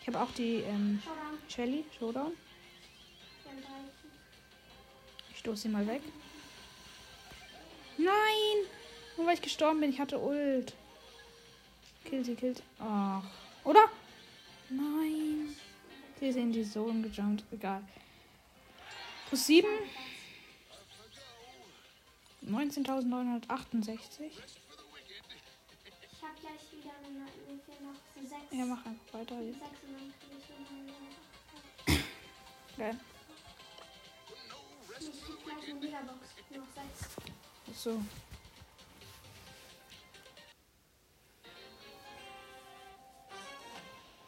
Ich 0.01 0.07
habe 0.07 0.19
auch 0.19 0.31
die 0.31 0.55
ähm, 0.61 0.99
Showdown. 1.03 1.37
Shelly, 1.47 1.85
Showdown. 1.99 2.33
Stoße 5.43 5.63
sie 5.63 5.69
mal 5.69 5.85
weg. 5.85 6.01
Nein! 7.97 8.57
Nur 9.17 9.27
weil 9.27 9.33
ich 9.33 9.41
gestorben 9.41 9.81
bin, 9.81 9.89
ich 9.89 9.99
hatte 9.99 10.17
Ult. 10.17 10.73
Kill 12.05 12.23
sie, 12.23 12.35
kill 12.35 12.55
sie. 12.55 12.63
Ach. 12.79 13.23
Oder? 13.65 13.89
Nein. 14.69 15.53
Sie 16.19 16.27
ist 16.27 16.37
in 16.37 16.53
die 16.53 16.63
Zone 16.63 17.01
gejumpt. 17.01 17.43
Egal. 17.51 17.83
Plus 19.27 19.45
7. 19.47 19.67
19.968. 22.49 24.21
Ich 24.21 24.47
habe 26.21 26.39
gleich 26.39 26.71
wieder 26.71 26.93
eine, 27.03 27.19
noch 27.83 27.99
sechs. 28.29 28.51
Ja, 28.51 28.65
mach 28.65 28.85
einfach 28.85 29.13
weiter. 29.13 29.41
Jetzt. 29.41 29.61
und 32.77 33.12
kriege 35.59 35.77
ich 35.77 35.79
gleich 35.81 35.95
eine 35.95 36.03
Megabox. 36.03 36.29
Noch 36.51 36.67
sechs. 36.73 37.83
So. 37.83 38.01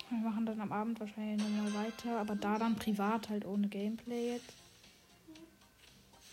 Wir 0.09 0.17
machen 0.19 0.45
dann 0.45 0.61
am 0.61 0.71
Abend 0.71 0.99
wahrscheinlich 0.99 1.41
nochmal 1.41 1.73
weiter, 1.85 2.19
aber 2.19 2.35
da 2.35 2.59
dann 2.59 2.75
privat 2.75 3.29
halt 3.29 3.45
ohne 3.45 3.67
Gameplay 3.67 4.33
jetzt. 4.33 4.53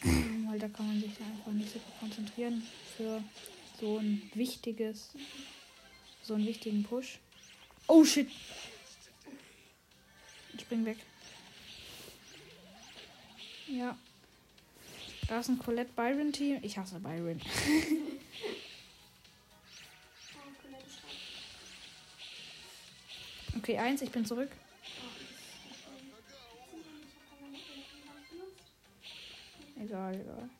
Weil 0.48 0.58
da 0.58 0.68
kann 0.68 0.86
man 0.86 1.00
sich 1.00 1.16
dann 1.16 1.30
einfach 1.32 1.52
nicht 1.52 1.72
so 1.72 1.80
konzentrieren 1.98 2.62
für 2.96 3.22
so 3.80 3.98
ein 3.98 4.30
wichtiges, 4.34 5.10
so 6.22 6.34
einen 6.34 6.46
wichtigen 6.46 6.82
Push. 6.82 7.18
Oh 7.88 8.04
shit! 8.04 8.28
Ich 10.54 10.60
spring 10.60 10.84
weg. 10.84 10.98
Ja. 13.66 13.96
Da 15.32 15.40
ist 15.40 15.48
ein 15.48 15.58
Colette 15.58 15.90
Byron 15.94 16.30
Team. 16.30 16.58
Ich 16.60 16.76
hasse 16.76 17.00
Byron. 17.00 17.40
Okay, 23.56 23.78
eins, 23.78 24.02
ich 24.02 24.10
bin 24.10 24.26
zurück. 24.26 24.50
Egal, 29.80 30.14
egal. 30.14 30.50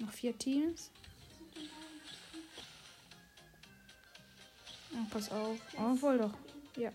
Noch 0.00 0.12
vier 0.12 0.36
Teams. 0.36 0.90
Oh, 4.92 5.06
pass 5.10 5.30
auf. 5.30 5.58
Oh, 5.78 5.94
voll 5.94 6.18
doch. 6.18 6.34
Ja. 6.76 6.92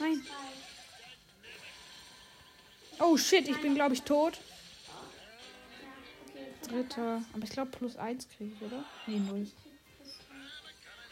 Nein. 0.00 0.26
Oh 2.98 3.16
shit, 3.16 3.48
ich 3.48 3.60
bin 3.60 3.74
glaube 3.74 3.94
ich 3.94 4.02
tot. 4.02 4.40
Dritter. 6.68 7.22
Aber 7.32 7.44
ich 7.44 7.50
glaube 7.50 7.70
plus 7.70 7.96
eins 7.96 8.28
kriege 8.28 8.52
ich, 8.54 8.62
oder? 8.62 8.84
Nee, 9.06 9.18
null. 9.18 9.46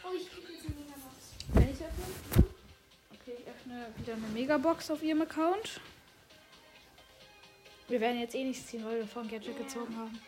Oh, 0.03 0.15
ich 0.17 0.31
krieg 0.31 0.45
jetzt 0.51 0.67
eine 0.67 0.75
Megabox. 0.75 1.33
Kann 1.53 1.63
ich 1.63 1.81
öffnen? 1.81 2.45
Okay, 3.13 3.37
ich 3.39 3.47
öffne 3.49 3.93
wieder 3.99 4.13
eine 4.15 4.27
Megabox 4.29 4.91
auf 4.91 5.03
ihrem 5.03 5.23
Account. 5.23 5.81
Wir 7.89 8.01
werden 8.01 8.19
jetzt 8.19 8.35
eh 8.35 8.45
nichts 8.45 8.67
ziehen, 8.67 8.85
weil 8.85 8.99
wir 8.99 9.07
vorhin 9.07 9.31
Gadget 9.31 9.59
gezogen 9.59 9.97
haben. 9.97 10.19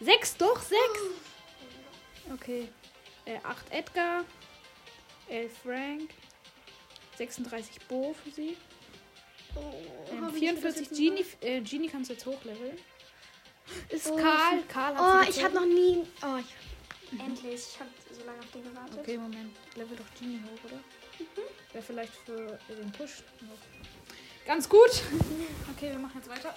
Sechs, 0.00 0.36
doch, 0.36 0.60
sechs! 0.60 1.00
Okay. 2.32 2.68
Äh, 3.24 3.38
8 3.42 3.70
Edgar, 3.70 4.24
11 5.28 5.58
Frank, 5.58 6.10
36 7.16 7.80
Bo 7.88 8.14
für 8.14 8.30
sie, 8.30 8.56
Oh, 9.54 9.60
ähm, 10.10 10.24
hoffentlich 10.24 10.62
wird 10.62 10.64
das 10.64 10.74
44 10.74 10.86
jetzt 10.88 10.98
Genie. 10.98 11.24
Äh, 11.40 11.60
Genie 11.60 11.88
kannst 11.88 12.10
du 12.10 12.14
jetzt 12.14 12.26
hochleveln. 12.26 12.78
Ist 13.88 14.10
Oh, 14.10 14.16
Karl. 14.16 14.62
Karl 14.68 14.94
Oh, 14.98 15.28
ich 15.28 15.42
habe 15.44 15.54
noch 15.54 15.66
nie. 15.66 16.06
Oh, 16.22 16.38
ich, 16.38 17.20
endlich. 17.20 17.54
Ich 17.54 17.80
habe 17.80 17.90
so 18.10 18.24
lange 18.24 18.38
auf 18.40 18.50
den 18.50 18.64
gewartet. 18.64 18.98
Okay, 18.98 19.18
Moment. 19.18 19.56
Level 19.76 19.96
doch 19.96 20.18
Genie 20.18 20.40
hoch, 20.44 20.70
oder? 20.70 20.80
Wäre 21.72 21.84
vielleicht 21.84 22.14
für 22.14 22.58
den 22.68 22.90
Push 22.92 23.22
noch. 23.42 24.46
Ganz 24.46 24.68
gut. 24.68 24.90
Okay, 25.76 25.90
wir 25.90 25.98
machen 25.98 26.16
jetzt 26.16 26.28
weiter. 26.28 26.54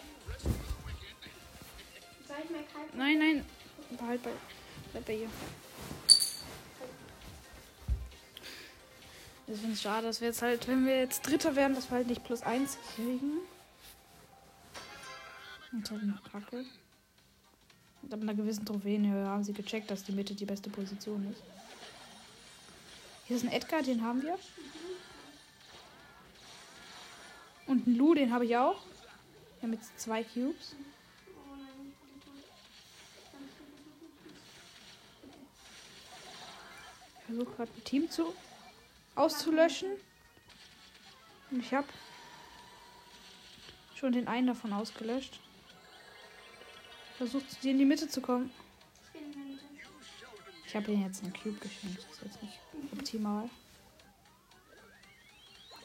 Soll 2.28 2.38
ich 2.44 2.50
mal? 2.50 2.64
Nein, 2.94 3.20
nein. 3.20 3.46
Behalt 3.98 4.22
bei, 4.24 4.32
bleib 4.92 5.06
bei 5.06 5.14
ihr. 5.16 5.30
Ich 9.48 9.60
finde 9.60 9.74
es 9.74 9.82
schade, 9.82 10.08
dass 10.08 10.22
wir 10.22 10.30
jetzt 10.30 10.42
halt, 10.42 10.68
wenn 10.68 10.88
wir 10.88 10.98
jetzt 10.98 11.22
Dritter 11.22 11.56
werden, 11.56 11.76
dass 11.76 11.92
wir 11.92 11.98
halt 11.98 12.08
nicht 12.08 12.24
plus 12.24 12.42
eins 12.42 12.80
kriegen. 12.96 13.38
Und 15.72 15.92
halt 15.92 16.02
eine 16.02 16.20
Kacke. 16.32 16.66
Und 18.02 18.14
ab 18.14 18.22
einer 18.22 18.34
gewissen 18.34 18.66
Trophäenhöhe 18.66 19.28
haben 19.28 19.44
sie 19.44 19.54
gecheckt, 19.54 19.92
dass 19.92 20.04
die 20.04 20.14
Mitte 20.14 20.34
die 20.34 20.46
beste 20.46 20.72
Position 20.72 21.32
ist. 21.32 21.44
Hier 23.26 23.38
ist 23.38 23.44
ein 23.44 23.52
Edgar, 23.52 23.84
den 23.84 24.04
haben 24.04 24.24
wir. 24.24 24.38
Und 27.68 27.86
ein 27.86 27.96
Lu, 27.96 28.16
den 28.16 28.34
habe 28.34 28.46
ich 28.46 28.58
auch. 28.58 28.82
Wir 29.60 29.68
haben 29.68 29.74
jetzt 29.74 30.00
zwei 30.00 30.24
Cubes. 30.24 30.76
Ich 37.20 37.26
versuche 37.26 37.56
gerade 37.56 37.72
ein 37.76 37.84
Team 37.84 38.10
zu 38.10 38.34
auszulöschen. 39.16 39.90
Und 41.52 41.60
ich 41.60 41.74
habe 41.74 41.88
schon 43.96 44.12
den 44.12 44.28
einen 44.28 44.48
davon 44.48 44.74
ausgelöscht. 44.74 45.40
Versucht 47.18 47.64
dir 47.64 47.72
in 47.72 47.78
die 47.78 47.86
Mitte 47.86 48.08
zu 48.10 48.22
kommen. 48.22 48.52
ich 50.68 50.76
habe 50.76 50.92
ihm 50.92 51.04
jetzt 51.04 51.24
einen 51.24 51.34
Cube 51.34 51.58
geschenkt. 51.60 51.98
Das 51.98 52.18
ist 52.18 52.24
jetzt 52.24 52.44
nicht 52.44 52.60
optimal. 52.92 53.50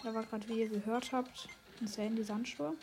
Da 0.02 0.14
war 0.14 0.24
gerade, 0.24 0.48
wie 0.48 0.60
ihr 0.60 0.68
gehört 0.68 1.12
habt, 1.12 1.48
ein 1.80 1.86
Sandy 1.86 2.24
Sandsturm. 2.24 2.76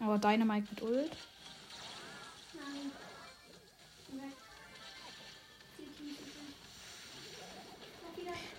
Aber 0.00 0.18
Dynamite 0.18 0.68
mit 0.70 0.82
Ult. 0.82 1.16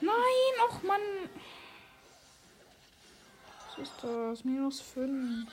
Nein, 0.01 0.69
och 0.69 0.83
Mann. 0.83 1.29
Was 3.69 3.77
ist 3.79 4.03
das? 4.03 4.43
Minus 4.43 4.81
5. 4.81 5.47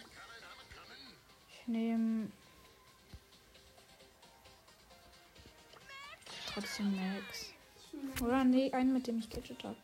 Ich 1.50 1.66
nehme. 1.66 2.30
Trotzdem 6.52 6.94
Max. 6.94 7.52
Oder? 8.20 8.44
Nee, 8.44 8.70
einen, 8.72 8.92
mit 8.92 9.06
dem 9.06 9.18
ich 9.18 9.30
Gadget 9.30 9.64
habe. 9.64 9.76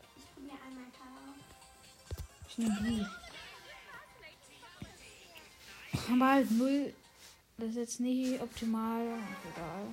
ich 2.49 2.59
nehme 2.59 2.79
die. 2.83 3.07
Aber 6.13 6.29
halt 6.29 6.51
null. 6.51 6.95
Das 7.57 7.71
ist 7.71 7.77
jetzt 7.77 8.01
nicht 8.01 8.41
optimal. 8.41 9.03
Egal. 9.53 9.87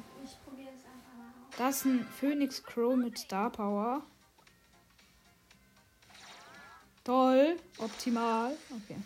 Das 1.58 1.78
ist 1.78 1.86
ein 1.86 2.08
Phoenix 2.20 2.64
Crow 2.64 2.96
mit 2.96 3.18
Star 3.18 3.50
Power. 3.50 4.04
Toll. 7.08 7.58
Optimal. 7.78 8.58
Okay. 8.70 8.98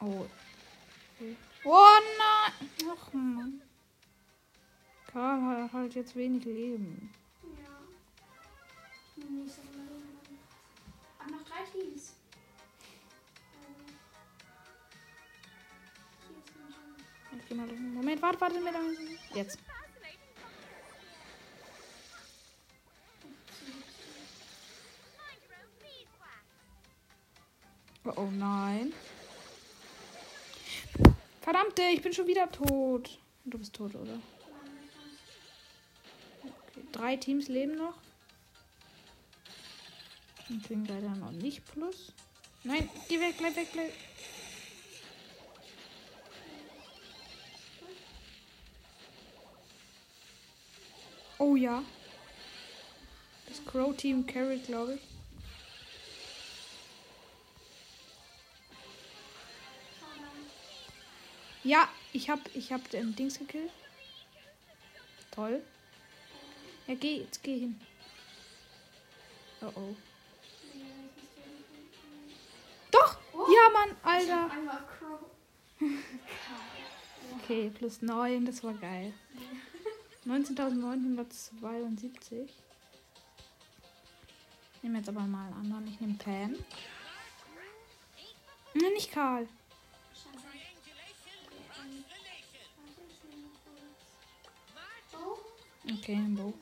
Oh. 0.00 0.26
Oh 1.64 1.98
nein. 2.18 2.70
Ach 2.90 3.12
Mann. 3.12 3.62
Karl 5.06 5.40
hat 5.40 5.72
halt 5.72 5.94
jetzt 5.94 6.16
wenig 6.16 6.44
Leben. 6.44 7.14
Ja. 7.40 9.28
Nicht 9.28 9.54
so 9.54 9.62
Leben. 9.62 10.40
Aber 11.20 11.30
noch 11.30 11.44
drei 11.44 11.62
Teams. 11.70 12.14
Moment, 17.94 18.20
warte, 18.22 18.40
warte 18.40 18.60
mir. 18.60 18.72
Jetzt. 19.34 19.56
Oh, 28.04 28.28
nein. 28.32 28.92
Verdammte, 31.40 31.82
ich 31.92 32.02
bin 32.02 32.12
schon 32.12 32.26
wieder 32.26 32.50
tot. 32.50 33.18
Du 33.44 33.58
bist 33.58 33.74
tot, 33.74 33.94
oder? 33.94 34.20
Okay, 36.42 36.86
drei 36.92 37.16
Teams 37.16 37.48
leben 37.48 37.76
noch. 37.76 37.94
Und 40.48 40.64
kriegen 40.64 40.84
leider 40.84 41.10
noch 41.10 41.30
nicht 41.30 41.64
plus. 41.72 42.12
Nein, 42.64 42.88
geh 43.08 43.20
weg, 43.20 43.36
bleib 43.38 43.56
weg, 43.56 43.68
bleib. 43.72 43.92
Oh 51.38 51.56
ja. 51.56 51.82
Das 53.48 53.64
Crow-Team 53.64 54.26
carried, 54.26 54.66
glaube 54.66 54.94
ich. 54.94 55.11
Ja, 61.64 61.88
ich 62.12 62.28
hab, 62.28 62.40
ich 62.54 62.72
hab 62.72 62.90
den 62.90 63.14
Dings 63.14 63.38
gekillt. 63.38 63.70
Toll. 65.30 65.62
Ja, 66.86 66.94
geh, 66.94 67.18
jetzt 67.18 67.42
geh 67.42 67.60
hin. 67.60 67.80
Oh 69.60 69.70
oh. 69.74 69.94
Doch! 72.90 73.18
Ja, 73.32 73.70
Mann, 73.72 73.96
Alter. 74.02 74.50
Okay, 77.40 77.70
plus 77.70 78.02
9, 78.02 78.44
das 78.44 78.62
war 78.62 78.74
geil. 78.74 79.14
19.972. 80.26 82.46
Ich 84.74 84.82
nehme 84.82 84.98
jetzt 84.98 85.08
aber 85.08 85.22
mal 85.22 85.46
einen 85.46 85.54
anderen. 85.54 85.88
Ich 85.88 85.98
nehme 86.00 86.12
Pam. 86.14 86.56
Ne, 88.74 88.90
nicht 88.94 89.10
Karl. 89.10 89.48
Okay, 95.84 96.14
ein 96.14 96.34
Bow. 96.34 96.54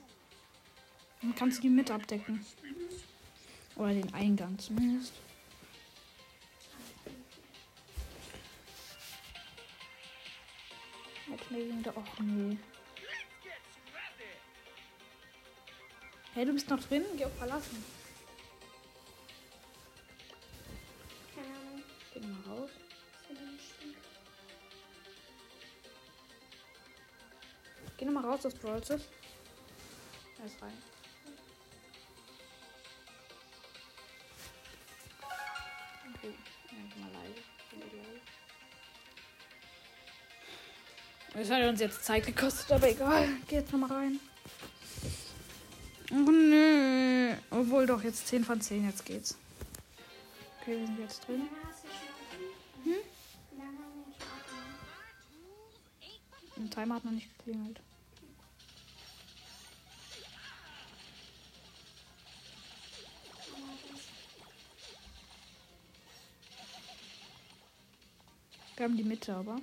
Dann 1.20 1.34
kannst 1.34 1.58
du 1.58 1.62
die 1.62 1.68
mit 1.68 1.90
abdecken. 1.90 2.44
Oder 3.76 3.92
den 3.92 4.14
Eingang 4.14 4.58
zumindest. 4.58 5.12
Weglegen 11.28 11.82
da. 11.82 11.90
Och 11.90 12.20
nee. 12.20 12.56
Hey, 16.32 16.46
du 16.46 16.52
bist 16.52 16.70
noch 16.70 16.82
drin? 16.82 17.04
Geh 17.16 17.24
auf 17.26 17.36
verlassen. 17.36 17.99
Raus 28.40 28.46
aus 28.46 28.54
Brawl 28.54 28.82
Stars. 28.82 29.02
Ist 30.44 30.62
rein. 30.62 30.72
Okay, 36.14 36.34
mal 36.98 37.10
leise. 37.12 37.42
Das 41.34 41.50
hat 41.50 41.62
uns 41.68 41.80
jetzt 41.80 42.04
Zeit 42.04 42.26
gekostet, 42.26 42.72
aber 42.72 42.88
egal. 42.88 43.28
Geh 43.46 43.56
jetzt 43.56 43.72
nochmal 43.72 43.92
rein. 43.92 44.20
Oh 46.10 46.30
nö. 46.30 47.34
Obwohl 47.50 47.86
doch 47.86 48.02
jetzt 48.02 48.26
10 48.28 48.44
von 48.44 48.60
10, 48.60 48.86
jetzt 48.86 49.04
geht's. 49.04 49.36
Okay, 50.60 50.78
wir 50.78 50.86
sind 50.86 50.98
jetzt 50.98 51.28
drin. 51.28 51.42
offen? 51.42 52.96
Ein 56.56 56.70
Timer 56.70 56.94
hat 56.96 57.04
noch 57.04 57.12
nicht 57.12 57.28
geklingelt. 57.38 57.80
Wir 68.80 68.86
haben 68.86 68.96
die 68.96 69.04
Mitte 69.04 69.36
aber. 69.36 69.60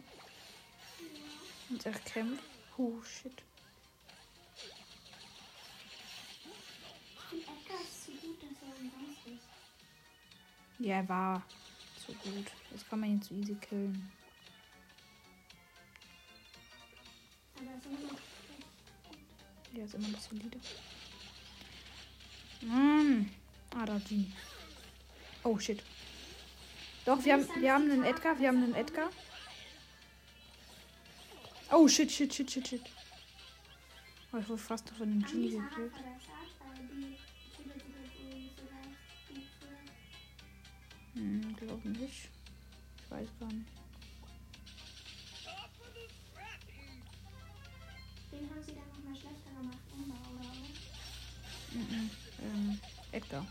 Und 1.71 1.85
er 1.87 1.91
kämpft. 1.91 2.43
Oh 2.77 3.01
shit. 3.01 3.33
Zu. 7.97 8.11
Ja, 10.77 10.97
er 10.97 11.09
war 11.09 11.43
so 12.05 12.13
gut. 12.13 12.45
Jetzt 12.69 12.87
kann 12.87 12.99
man 12.99 13.09
ihn 13.09 13.19
zu 13.19 13.33
easy 13.33 13.55
killen. 13.55 14.11
Es 19.73 19.79
ist 19.79 19.93
immer 19.95 20.09
noch 20.09 20.19
solide. 20.19 20.59
Mann. 22.61 23.31
Ah, 23.71 23.83
da 23.83 23.97
die. 23.97 24.31
Oh, 25.41 25.57
shit. 25.57 25.81
Doch, 27.07 27.23
wir 27.23 27.35
haben, 27.35 27.47
wir 27.61 27.73
haben 27.73 27.89
einen 27.89 28.03
Edgar. 28.03 28.37
Wir 28.37 28.49
haben 28.49 28.61
einen 28.61 28.75
Edgar. 28.75 29.09
Oh, 31.71 31.87
shit, 31.87 32.11
shit, 32.11 32.33
shit, 32.33 32.51
shit, 32.51 32.67
shit. 32.67 32.81
Oh, 34.33 34.37
ich 34.39 34.49
wurde 34.49 34.61
fast 34.61 34.89
von 34.89 35.07
dem 35.09 35.23
Genie 35.23 35.51
gekillt. 35.51 35.93
Hm, 41.13 41.55
glaube 41.55 41.87
nicht. 41.87 42.29
Ich 42.97 43.09
weiß 43.09 43.29
gar 43.39 43.53
nicht. 43.53 43.69
Den 48.33 48.49
haben 48.49 48.63
sie 48.63 48.73
dann 48.73 48.89
nochmal 48.89 49.15
schlechter 49.15 49.51
gemacht, 49.57 49.79
oder? 49.95 50.11
Mhm. 51.71 52.09
Ähm, 52.41 52.79
Edgar. 53.13 53.47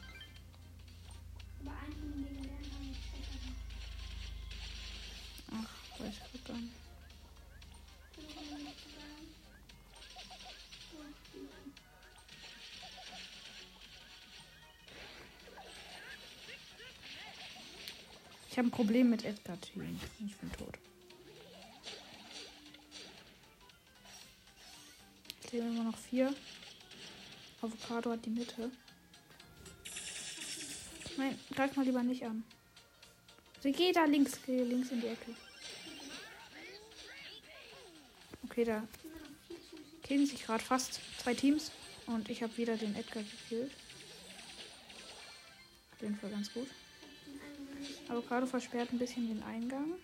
Ich 18.56 18.58
habe 18.58 18.68
ein 18.68 18.70
Problem 18.70 19.10
mit 19.10 19.22
Edgar 19.22 19.60
Team. 19.60 20.00
Ich 20.18 20.34
bin 20.36 20.50
tot. 20.50 20.78
Es 25.44 25.52
leben 25.52 25.74
immer 25.74 25.84
noch 25.84 25.98
vier. 25.98 26.34
Avocado 27.60 28.12
hat 28.12 28.24
die 28.24 28.30
Mitte. 28.30 28.70
Nein, 31.18 31.38
greif 31.54 31.76
mal 31.76 31.84
lieber 31.84 32.02
nicht 32.02 32.24
an. 32.24 32.44
Sie 33.60 33.72
geht 33.72 33.96
da 33.96 34.06
links, 34.06 34.40
geh 34.46 34.62
links 34.62 34.90
in 34.90 35.02
die 35.02 35.08
Ecke. 35.08 35.36
Okay, 38.44 38.64
da 38.64 38.88
killen 40.02 40.24
sich 40.24 40.42
gerade 40.42 40.64
fast 40.64 41.00
zwei 41.18 41.34
Teams. 41.34 41.72
Und 42.06 42.30
ich 42.30 42.42
habe 42.42 42.56
wieder 42.56 42.78
den 42.78 42.96
Edgar 42.96 43.22
gekillt. 43.22 43.72
Auf 45.92 46.00
jeden 46.00 46.16
Fall 46.16 46.30
ganz 46.30 46.50
gut. 46.54 46.68
Avocado 48.08 48.46
versperrt 48.46 48.92
ein 48.92 48.98
bisschen 48.98 49.28
den 49.28 49.42
Eingang. 49.42 49.94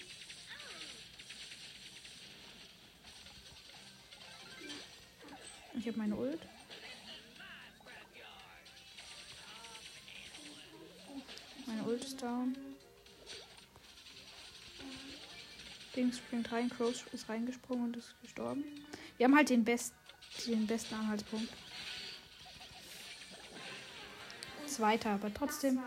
Ich 5.75 5.87
habe 5.87 5.99
meine 5.99 6.17
Ult. 6.17 6.41
Meine 11.67 11.83
Ult 11.85 12.05
ist 12.05 12.21
down. 12.21 12.57
Ding 15.97 16.13
springt 16.13 16.51
rein, 16.53 16.71
Crow 16.71 16.95
ist 17.13 17.29
reingesprungen 17.29 17.85
und 17.85 17.97
ist 17.97 18.15
gestorben. 18.23 18.65
Wir 19.17 19.25
haben 19.25 19.37
halt 19.37 19.51
den, 19.51 19.65
best, 19.65 19.95
den 20.47 20.67
besten 20.67 20.95
Anhaltspunkt. 20.95 21.49
Zweiter, 24.67 25.11
aber 25.11 25.33
trotzdem, 25.33 25.81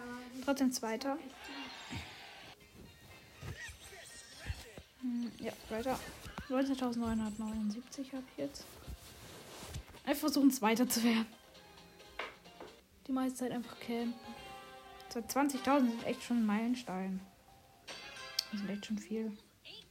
trotzdem 0.44 0.72
Zweiter. 0.72 1.18
Ja, 5.40 5.52
weiter. 5.70 6.00
19.979 6.50 8.14
habe 8.14 8.24
ich 8.32 8.38
jetzt. 8.38 8.66
Einfach 10.06 10.22
versuchen, 10.22 10.52
Zweiter 10.52 10.88
zu 10.88 11.04
werden. 11.04 11.26
Die 13.08 13.12
meiste 13.12 13.40
Zeit 13.40 13.52
einfach 13.52 13.80
campen. 13.80 14.14
Seit 15.10 15.32
20.000 15.32 15.80
sind 15.90 16.04
echt 16.06 16.24
schon 16.24 16.38
ein 16.38 16.46
Meilenstein. 16.46 17.22
Das 18.52 18.60
sind 18.60 18.70
echt 18.70 18.86
schon 18.86 18.98
viel. 18.98 19.32
Die. 19.64 19.86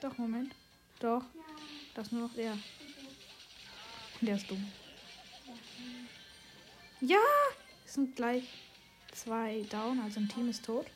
Doch, 0.00 0.16
Moment. 0.18 0.54
Doch, 1.00 1.22
Ja, 1.34 1.44
das 1.94 2.06
ist 2.06 2.12
nur 2.12 2.22
noch 2.22 2.34
der. 2.34 2.56
Der 4.20 4.36
ist 4.36 4.50
dumm. 4.50 4.72
Ja! 7.00 7.18
Es 7.84 7.94
sind 7.94 8.16
gleich 8.16 8.44
zwei 9.18 9.64
down, 9.70 10.00
also 10.00 10.20
ein 10.20 10.28
Team 10.28 10.48
ist 10.48 10.64
tot. 10.64 10.86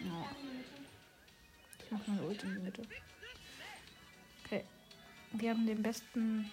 Und 0.00 0.06
Mitte. 0.06 0.24
Ich 1.84 1.90
mach 1.90 2.06
meine 2.06 2.22
Ult 2.22 2.42
in 2.44 2.54
die 2.54 2.60
Mitte. 2.60 2.82
Okay. 4.44 4.64
Wir 5.32 5.50
haben 5.50 5.66
den 5.66 5.82
besten, 5.82 6.50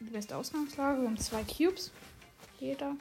die 0.00 0.10
beste 0.10 0.36
Ausgangslage. 0.36 1.02
Haben 1.02 1.18
zwei 1.18 1.42
Cubes. 1.44 1.90
Jeder. 2.60 2.96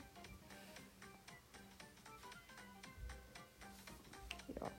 Ja, 4.60 4.72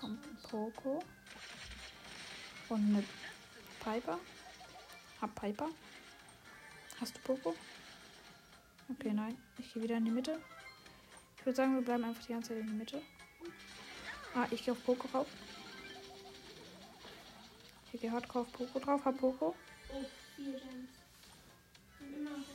kommt 0.00 0.42
Poco. 0.42 1.02
Und 2.68 2.96
eine 2.96 3.04
Piper. 3.86 4.18
Hab 5.20 5.32
Piper. 5.36 5.68
Hast 7.00 7.16
du 7.16 7.20
Poco? 7.20 7.54
Okay, 8.90 9.12
nein. 9.12 9.38
Ich 9.58 9.72
gehe 9.72 9.80
wieder 9.80 9.96
in 9.96 10.04
die 10.04 10.10
Mitte. 10.10 10.40
Ich 11.38 11.46
würde 11.46 11.54
sagen, 11.54 11.76
wir 11.76 11.82
bleiben 11.82 12.02
einfach 12.02 12.24
die 12.24 12.32
ganze 12.32 12.48
Zeit 12.48 12.58
in 12.58 12.66
der 12.66 12.74
Mitte. 12.74 13.00
Ah, 14.34 14.48
ich 14.50 14.64
gehe 14.64 14.72
auf 14.72 14.84
Poco 14.84 15.06
rauf. 15.16 15.28
Ich 17.92 18.00
gehe 18.00 18.10
hardcore 18.10 18.44
auf 18.44 18.52
Poco 18.52 18.80
drauf. 18.80 19.04
Hab 19.04 19.18
Poco. 19.18 19.54
Oh, 19.92 20.04
vier 20.34 20.52
Gems. 20.54 20.90
Und 22.00 22.12
immer 22.12 22.30
noch. 22.30 22.46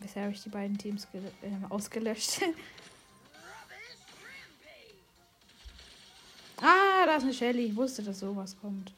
Bisher 0.00 0.22
habe 0.22 0.32
ich 0.32 0.42
die 0.42 0.48
beiden 0.48 0.78
Teams 0.78 1.06
äh, 1.12 1.50
ausgelöscht. 1.68 2.40
ist 7.20 7.24
eine 7.24 7.34
Shelly. 7.34 7.66
Ich 7.66 7.76
wusste, 7.76 8.02
dass 8.02 8.20
sowas 8.20 8.56
kommt. 8.60 8.94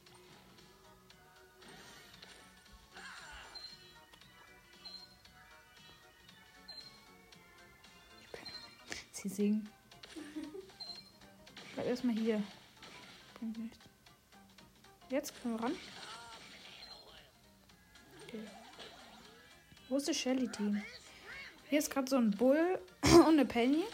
Sie 9.12 9.28
singen. 9.28 9.68
Bleib 11.74 11.86
erstmal 11.86 12.14
hier. 12.14 12.42
Jetzt 15.10 15.40
können 15.40 15.54
wir 15.54 15.64
ran. 15.64 15.76
Okay. 18.26 18.40
Wo 19.88 19.96
ist 19.96 20.08
das 20.08 20.16
Shelly-Team? 20.16 20.82
Hier 21.68 21.78
ist 21.78 21.90
gerade 21.90 22.08
so 22.08 22.16
ein 22.16 22.30
Bull 22.32 22.80
und 23.02 23.28
eine 23.28 23.44
Penny. 23.44 23.84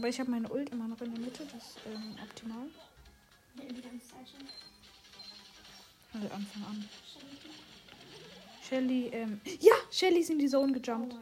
Aber 0.00 0.08
ich 0.08 0.18
habe 0.18 0.30
meine 0.30 0.48
Ult 0.48 0.70
immer 0.70 0.88
noch 0.88 0.98
in 1.02 1.12
der 1.12 1.22
Mitte. 1.22 1.44
Das 1.44 1.62
ist 1.62 1.78
ähm, 1.86 2.16
optimal. 2.24 2.66
Also 6.14 6.26
Anfang 6.28 6.64
an. 6.64 6.88
Shelly. 8.66 9.08
Ähm. 9.12 9.42
Ja! 9.60 9.74
Shelly 9.90 10.20
ist 10.20 10.30
in 10.30 10.38
die 10.38 10.48
Zone 10.48 10.72
Oh 10.74 10.80
gejumpt. 10.80 11.10
Gott. 11.10 11.20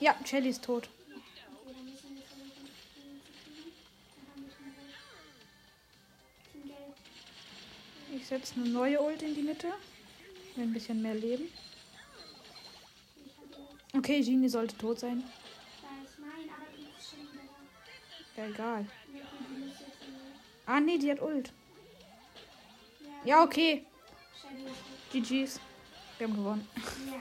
Ja, 0.00 0.16
Shelly 0.24 0.48
ist 0.48 0.64
tot. 0.64 0.88
Ich 8.16 8.26
setze 8.26 8.54
eine 8.54 8.70
neue 8.70 9.02
Ult 9.02 9.20
in 9.20 9.34
die 9.34 9.42
Mitte. 9.42 9.68
Will 10.56 10.64
ein 10.64 10.72
bisschen 10.72 11.02
mehr 11.02 11.14
Leben. 11.14 11.44
Okay, 13.94 14.22
Genie 14.22 14.48
sollte 14.48 14.78
tot 14.78 14.98
sein. 14.98 15.22
Aber 16.56 16.78
jetzt 16.78 16.98
ist 16.98 17.10
Shelly 17.10 17.28
wieder 17.32 17.42
da. 18.36 18.42
Ja, 18.42 18.48
egal. 18.48 18.86
Ja, 19.12 19.20
die 19.38 19.54
die- 19.64 19.72
Ah, 20.66 20.80
nee, 20.80 20.98
die 20.98 21.10
hat 21.10 21.20
Ult. 21.20 21.52
Ja, 23.24 23.36
Ja, 23.38 23.42
okay. 23.44 23.84
GG's. 25.12 25.60
Wir 26.18 26.26
haben 26.28 26.36
gewonnen. 26.36 26.68
Ja. 27.10 27.20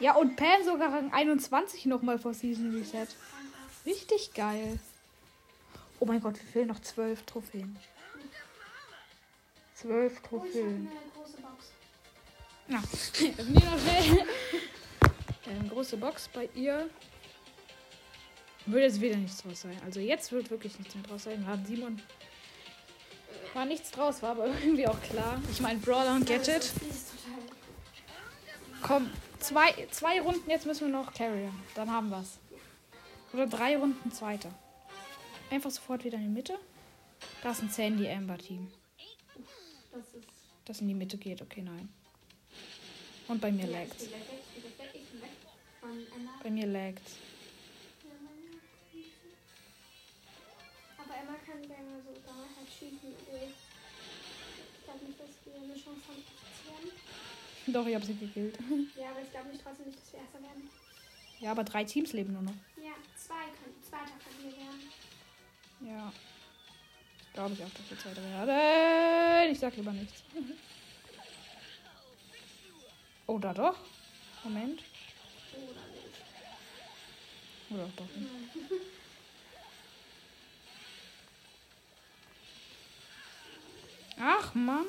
Ja, 0.00 0.14
und 0.16 0.36
Pam 0.36 0.62
sogar 0.64 0.92
Rang 0.92 1.12
21 1.12 1.86
nochmal 1.86 2.18
vor 2.18 2.34
Season 2.34 2.74
Reset. 2.74 3.06
Richtig 3.86 4.34
geil. 4.34 4.78
Oh 6.00 6.04
mein 6.06 6.20
Gott, 6.20 6.34
wir 6.36 6.46
fehlen 6.46 6.68
noch 6.68 6.80
zwölf 6.80 7.22
Trophäen. 7.22 7.76
Zwölf 9.74 10.12
Oh, 10.14 10.16
ich 10.16 10.22
Trophäen. 10.52 10.88
eine 10.90 11.10
große 11.14 11.36
Box. 11.40 11.72
Na, 12.68 12.82
wir 12.82 13.60
noch 13.70 13.78
schnell. 13.78 14.26
Ähm, 15.46 15.68
große 15.68 15.96
Box 15.96 16.28
bei 16.28 16.48
ihr. 16.54 16.88
Würde 18.66 18.86
jetzt 18.86 19.00
wieder 19.00 19.16
nichts 19.16 19.42
draus 19.42 19.60
sein. 19.62 19.76
Also 19.84 20.00
jetzt 20.00 20.32
wird 20.32 20.50
wirklich 20.50 20.78
nichts 20.78 20.94
mehr 20.94 21.04
draus 21.04 21.24
sein. 21.24 21.46
War 21.46 21.58
Simon. 21.66 22.00
War 23.52 23.66
nichts 23.66 23.90
draus, 23.90 24.22
war 24.22 24.30
aber 24.30 24.46
irgendwie 24.64 24.86
auch 24.86 25.00
klar. 25.02 25.40
Ich 25.50 25.60
meine, 25.60 25.78
Brawler 25.78 26.14
und 26.14 26.26
Gadget. 26.26 26.72
Komm, 28.82 29.10
zwei, 29.38 29.72
zwei 29.90 30.20
Runden, 30.20 30.48
jetzt 30.50 30.66
müssen 30.66 30.86
wir 30.86 30.92
noch 30.92 31.12
Carrier. 31.12 31.52
Dann 31.74 31.90
haben 31.90 32.10
wir's. 32.10 32.38
Oder 33.32 33.46
drei 33.46 33.76
Runden 33.76 34.12
Zweiter. 34.12 34.50
Einfach 35.50 35.70
sofort 35.70 36.04
wieder 36.04 36.16
in 36.16 36.24
die 36.24 36.28
Mitte. 36.28 36.58
Da 37.42 37.50
ist 37.50 37.62
ein 37.62 37.70
Sandy 37.70 38.08
Amber 38.08 38.38
Team. 38.38 38.70
Das 39.92 40.02
ist. 40.14 40.28
Das 40.64 40.80
in 40.80 40.88
die 40.88 40.94
Mitte 40.94 41.18
geht, 41.18 41.42
okay, 41.42 41.62
nein. 41.62 41.88
Und 43.28 43.40
bei 43.40 43.52
mir 43.52 43.66
laggt. 43.66 43.96
Bei 46.42 46.50
mir 46.50 46.66
laggt. 46.66 47.02
Aber 50.98 51.14
Emma 51.16 51.34
kann 51.46 51.62
gerne 51.66 52.02
so 52.04 52.12
da 52.26 52.32
halt 52.34 52.68
schießen. 52.68 53.12
äh, 53.32 53.46
Ich 53.48 54.84
glaube 54.84 55.04
nicht, 55.04 55.20
dass 55.20 55.28
wir 55.44 55.54
eine 55.62 55.74
Chance 55.74 56.00
haben, 56.08 56.22
zu 56.56 56.70
werden. 56.70 56.90
Doch, 57.74 57.86
ich 57.86 57.94
habe 57.94 58.04
sie 58.04 58.14
gekillt. 58.14 58.58
Ja, 58.96 59.10
aber 59.10 59.22
ich 59.22 59.30
glaube 59.30 59.48
nicht 59.48 59.62
trotzdem 59.62 59.86
nicht, 59.86 59.98
dass 60.00 60.12
wir 60.12 60.20
Erster 60.20 60.42
werden. 60.42 60.70
Ja, 61.40 61.50
aber 61.50 61.64
drei 61.64 61.84
Teams 61.84 62.12
leben 62.12 62.32
nur 62.32 62.42
noch. 62.42 62.54
Ja, 62.76 62.92
zwei 63.16 63.44
können. 63.58 63.82
Zweiter 63.82 64.12
können 64.22 64.42
wir 64.44 64.56
werden. 64.56 64.90
Ja. 65.98 66.12
Glaube 67.34 67.54
ich 67.54 67.64
auch, 67.64 67.70
dass 67.70 67.90
wir 67.90 67.98
Zweiter 67.98 68.22
werden. 68.22 69.52
Ich 69.52 69.58
sag 69.58 69.76
lieber 69.76 69.92
nichts. 69.92 70.22
Oder 73.26 73.52
doch? 73.54 73.76
Moment. 74.44 74.80
Oder. 75.56 75.83
Oder 77.74 77.86
nicht. 77.86 78.30
Ach 84.16 84.54
Mann. 84.54 84.86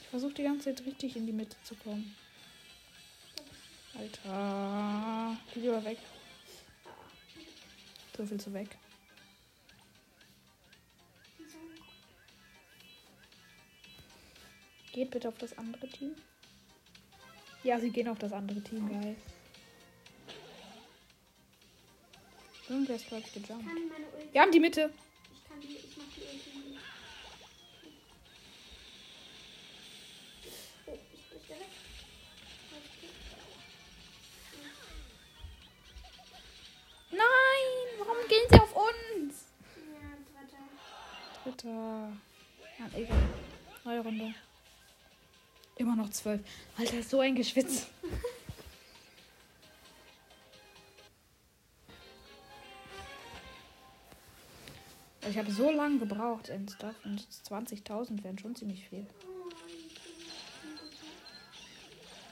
Ich 0.00 0.08
versuche 0.08 0.32
die 0.32 0.42
ganze 0.44 0.74
Zeit 0.74 0.86
richtig 0.86 1.16
in 1.16 1.26
die 1.26 1.32
Mitte 1.32 1.56
zu 1.64 1.74
kommen. 1.74 2.16
Alter. 3.98 5.36
Geh 5.52 5.60
lieber 5.60 5.84
weg. 5.84 5.98
So 8.16 8.24
viel 8.24 8.40
zu 8.40 8.52
weg. 8.54 8.76
Geht 14.92 15.10
bitte 15.10 15.28
auf 15.28 15.36
das 15.38 15.58
andere 15.58 15.88
Team. 15.88 16.14
Ja, 17.64 17.80
sie 17.80 17.90
gehen 17.90 18.08
auf 18.08 18.18
das 18.18 18.32
andere 18.32 18.60
Team, 18.62 18.88
geil. 18.88 19.16
Irgendwer 22.68 22.96
ist, 22.96 23.08
glaube 23.08 23.22
ich, 23.26 23.36
Ich 23.36 23.42
gejumpt. 23.42 23.66
Wir 24.32 24.40
haben 24.40 24.50
die 24.52 24.60
Mitte. 24.60 24.90
Ich 25.32 25.48
kann 25.48 25.60
die. 25.60 25.76
Ich 25.76 25.96
mach 25.96 26.04
die 26.16 26.20
Ulti. 26.22 26.68
nicht. 26.68 26.80
Oh, 30.86 30.92
ich 30.92 31.30
bin 31.30 31.42
wieder 31.44 31.60
weg. 31.60 31.68
Nein! 37.10 37.98
Warum 37.98 38.28
gehen 38.28 38.46
sie 38.50 38.60
auf 38.60 38.74
uns? 38.74 39.46
Ja, 39.76 40.16
dritter. 40.32 40.62
Dritter. 41.44 42.12
Ja, 42.78 42.98
egal. 42.98 43.28
Neue 43.84 44.00
Runde. 44.00 44.34
Immer 45.76 45.96
noch 45.96 46.10
zwölf. 46.10 46.40
Alter, 46.78 47.02
so 47.02 47.20
ein 47.20 47.34
Geschwitz. 47.34 47.86
Ich 55.28 55.38
habe 55.38 55.50
so 55.50 55.70
lange 55.70 55.98
gebraucht 55.98 56.48
in 56.48 56.68
Stuff 56.68 56.94
und 57.04 57.20
jetzt 57.20 57.50
20.000 57.50 58.22
wären 58.22 58.38
schon 58.38 58.54
ziemlich 58.54 58.88
viel. 58.88 59.06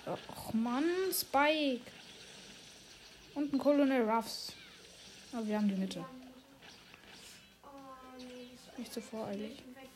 Och 0.07 0.53
Mann, 0.53 0.85
Spike. 1.13 1.91
Und 3.35 3.53
ein 3.53 3.59
Colonel 3.59 4.09
Ruffs. 4.09 4.53
Aber 5.33 5.47
wir 5.47 5.57
haben 5.57 5.69
die 5.69 5.75
Mitte. 5.75 6.05
Das 7.63 8.79
Nicht 8.79 8.93
zu 8.93 9.01
voreilig. 9.01 9.59
Weg. 9.75 9.89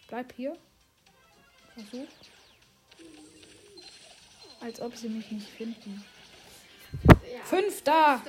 Ich 0.00 0.06
bleib 0.08 0.32
hier. 0.32 0.56
Versuch. 1.74 2.08
Als 4.60 4.80
ob 4.80 4.96
sie 4.96 5.08
mich 5.08 5.30
nicht 5.30 5.48
finden. 5.48 6.04
Ja. 7.32 7.44
Fünf 7.44 7.82
da! 7.82 8.22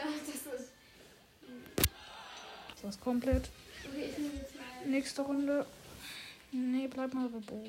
Ist 2.87 3.01
komplett. 3.01 3.49
Ich. 3.83 4.87
Nächste 4.87 5.23
Runde. 5.23 5.65
Nee, 6.51 6.87
bleib 6.87 7.13
mal 7.13 7.27
bei 7.29 7.39
Bo. 7.39 7.65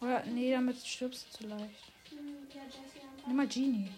Oder, 0.00 0.24
nee, 0.26 0.52
damit 0.52 0.78
stirbst 0.84 1.26
du 1.32 1.38
zu 1.38 1.48
leicht. 1.48 1.92
Hm. 2.10 2.18
Nimm 3.26 3.36
mal 3.36 3.48
Genie. 3.48 3.90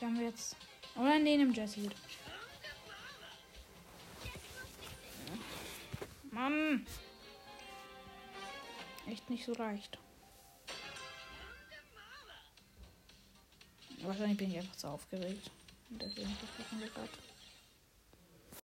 Die 0.00 0.04
haben 0.04 0.18
wir 0.18 0.26
jetzt. 0.26 0.56
Oder 0.96 1.18
nee, 1.18 1.36
nimm 1.36 1.52
Jessie. 1.52 1.90
Mann! 6.30 6.86
Echt 9.06 9.28
nicht 9.28 9.44
so 9.44 9.52
leicht. 9.54 9.98
Wahrscheinlich 14.02 14.38
bin 14.38 14.50
ich 14.50 14.58
einfach 14.58 14.76
zu 14.76 14.88
aufgeregt. 14.88 15.50
Und 15.90 16.00
deswegen 16.00 16.30
versuchen 16.30 16.80
wir 16.80 16.88
gerade. 16.88 17.29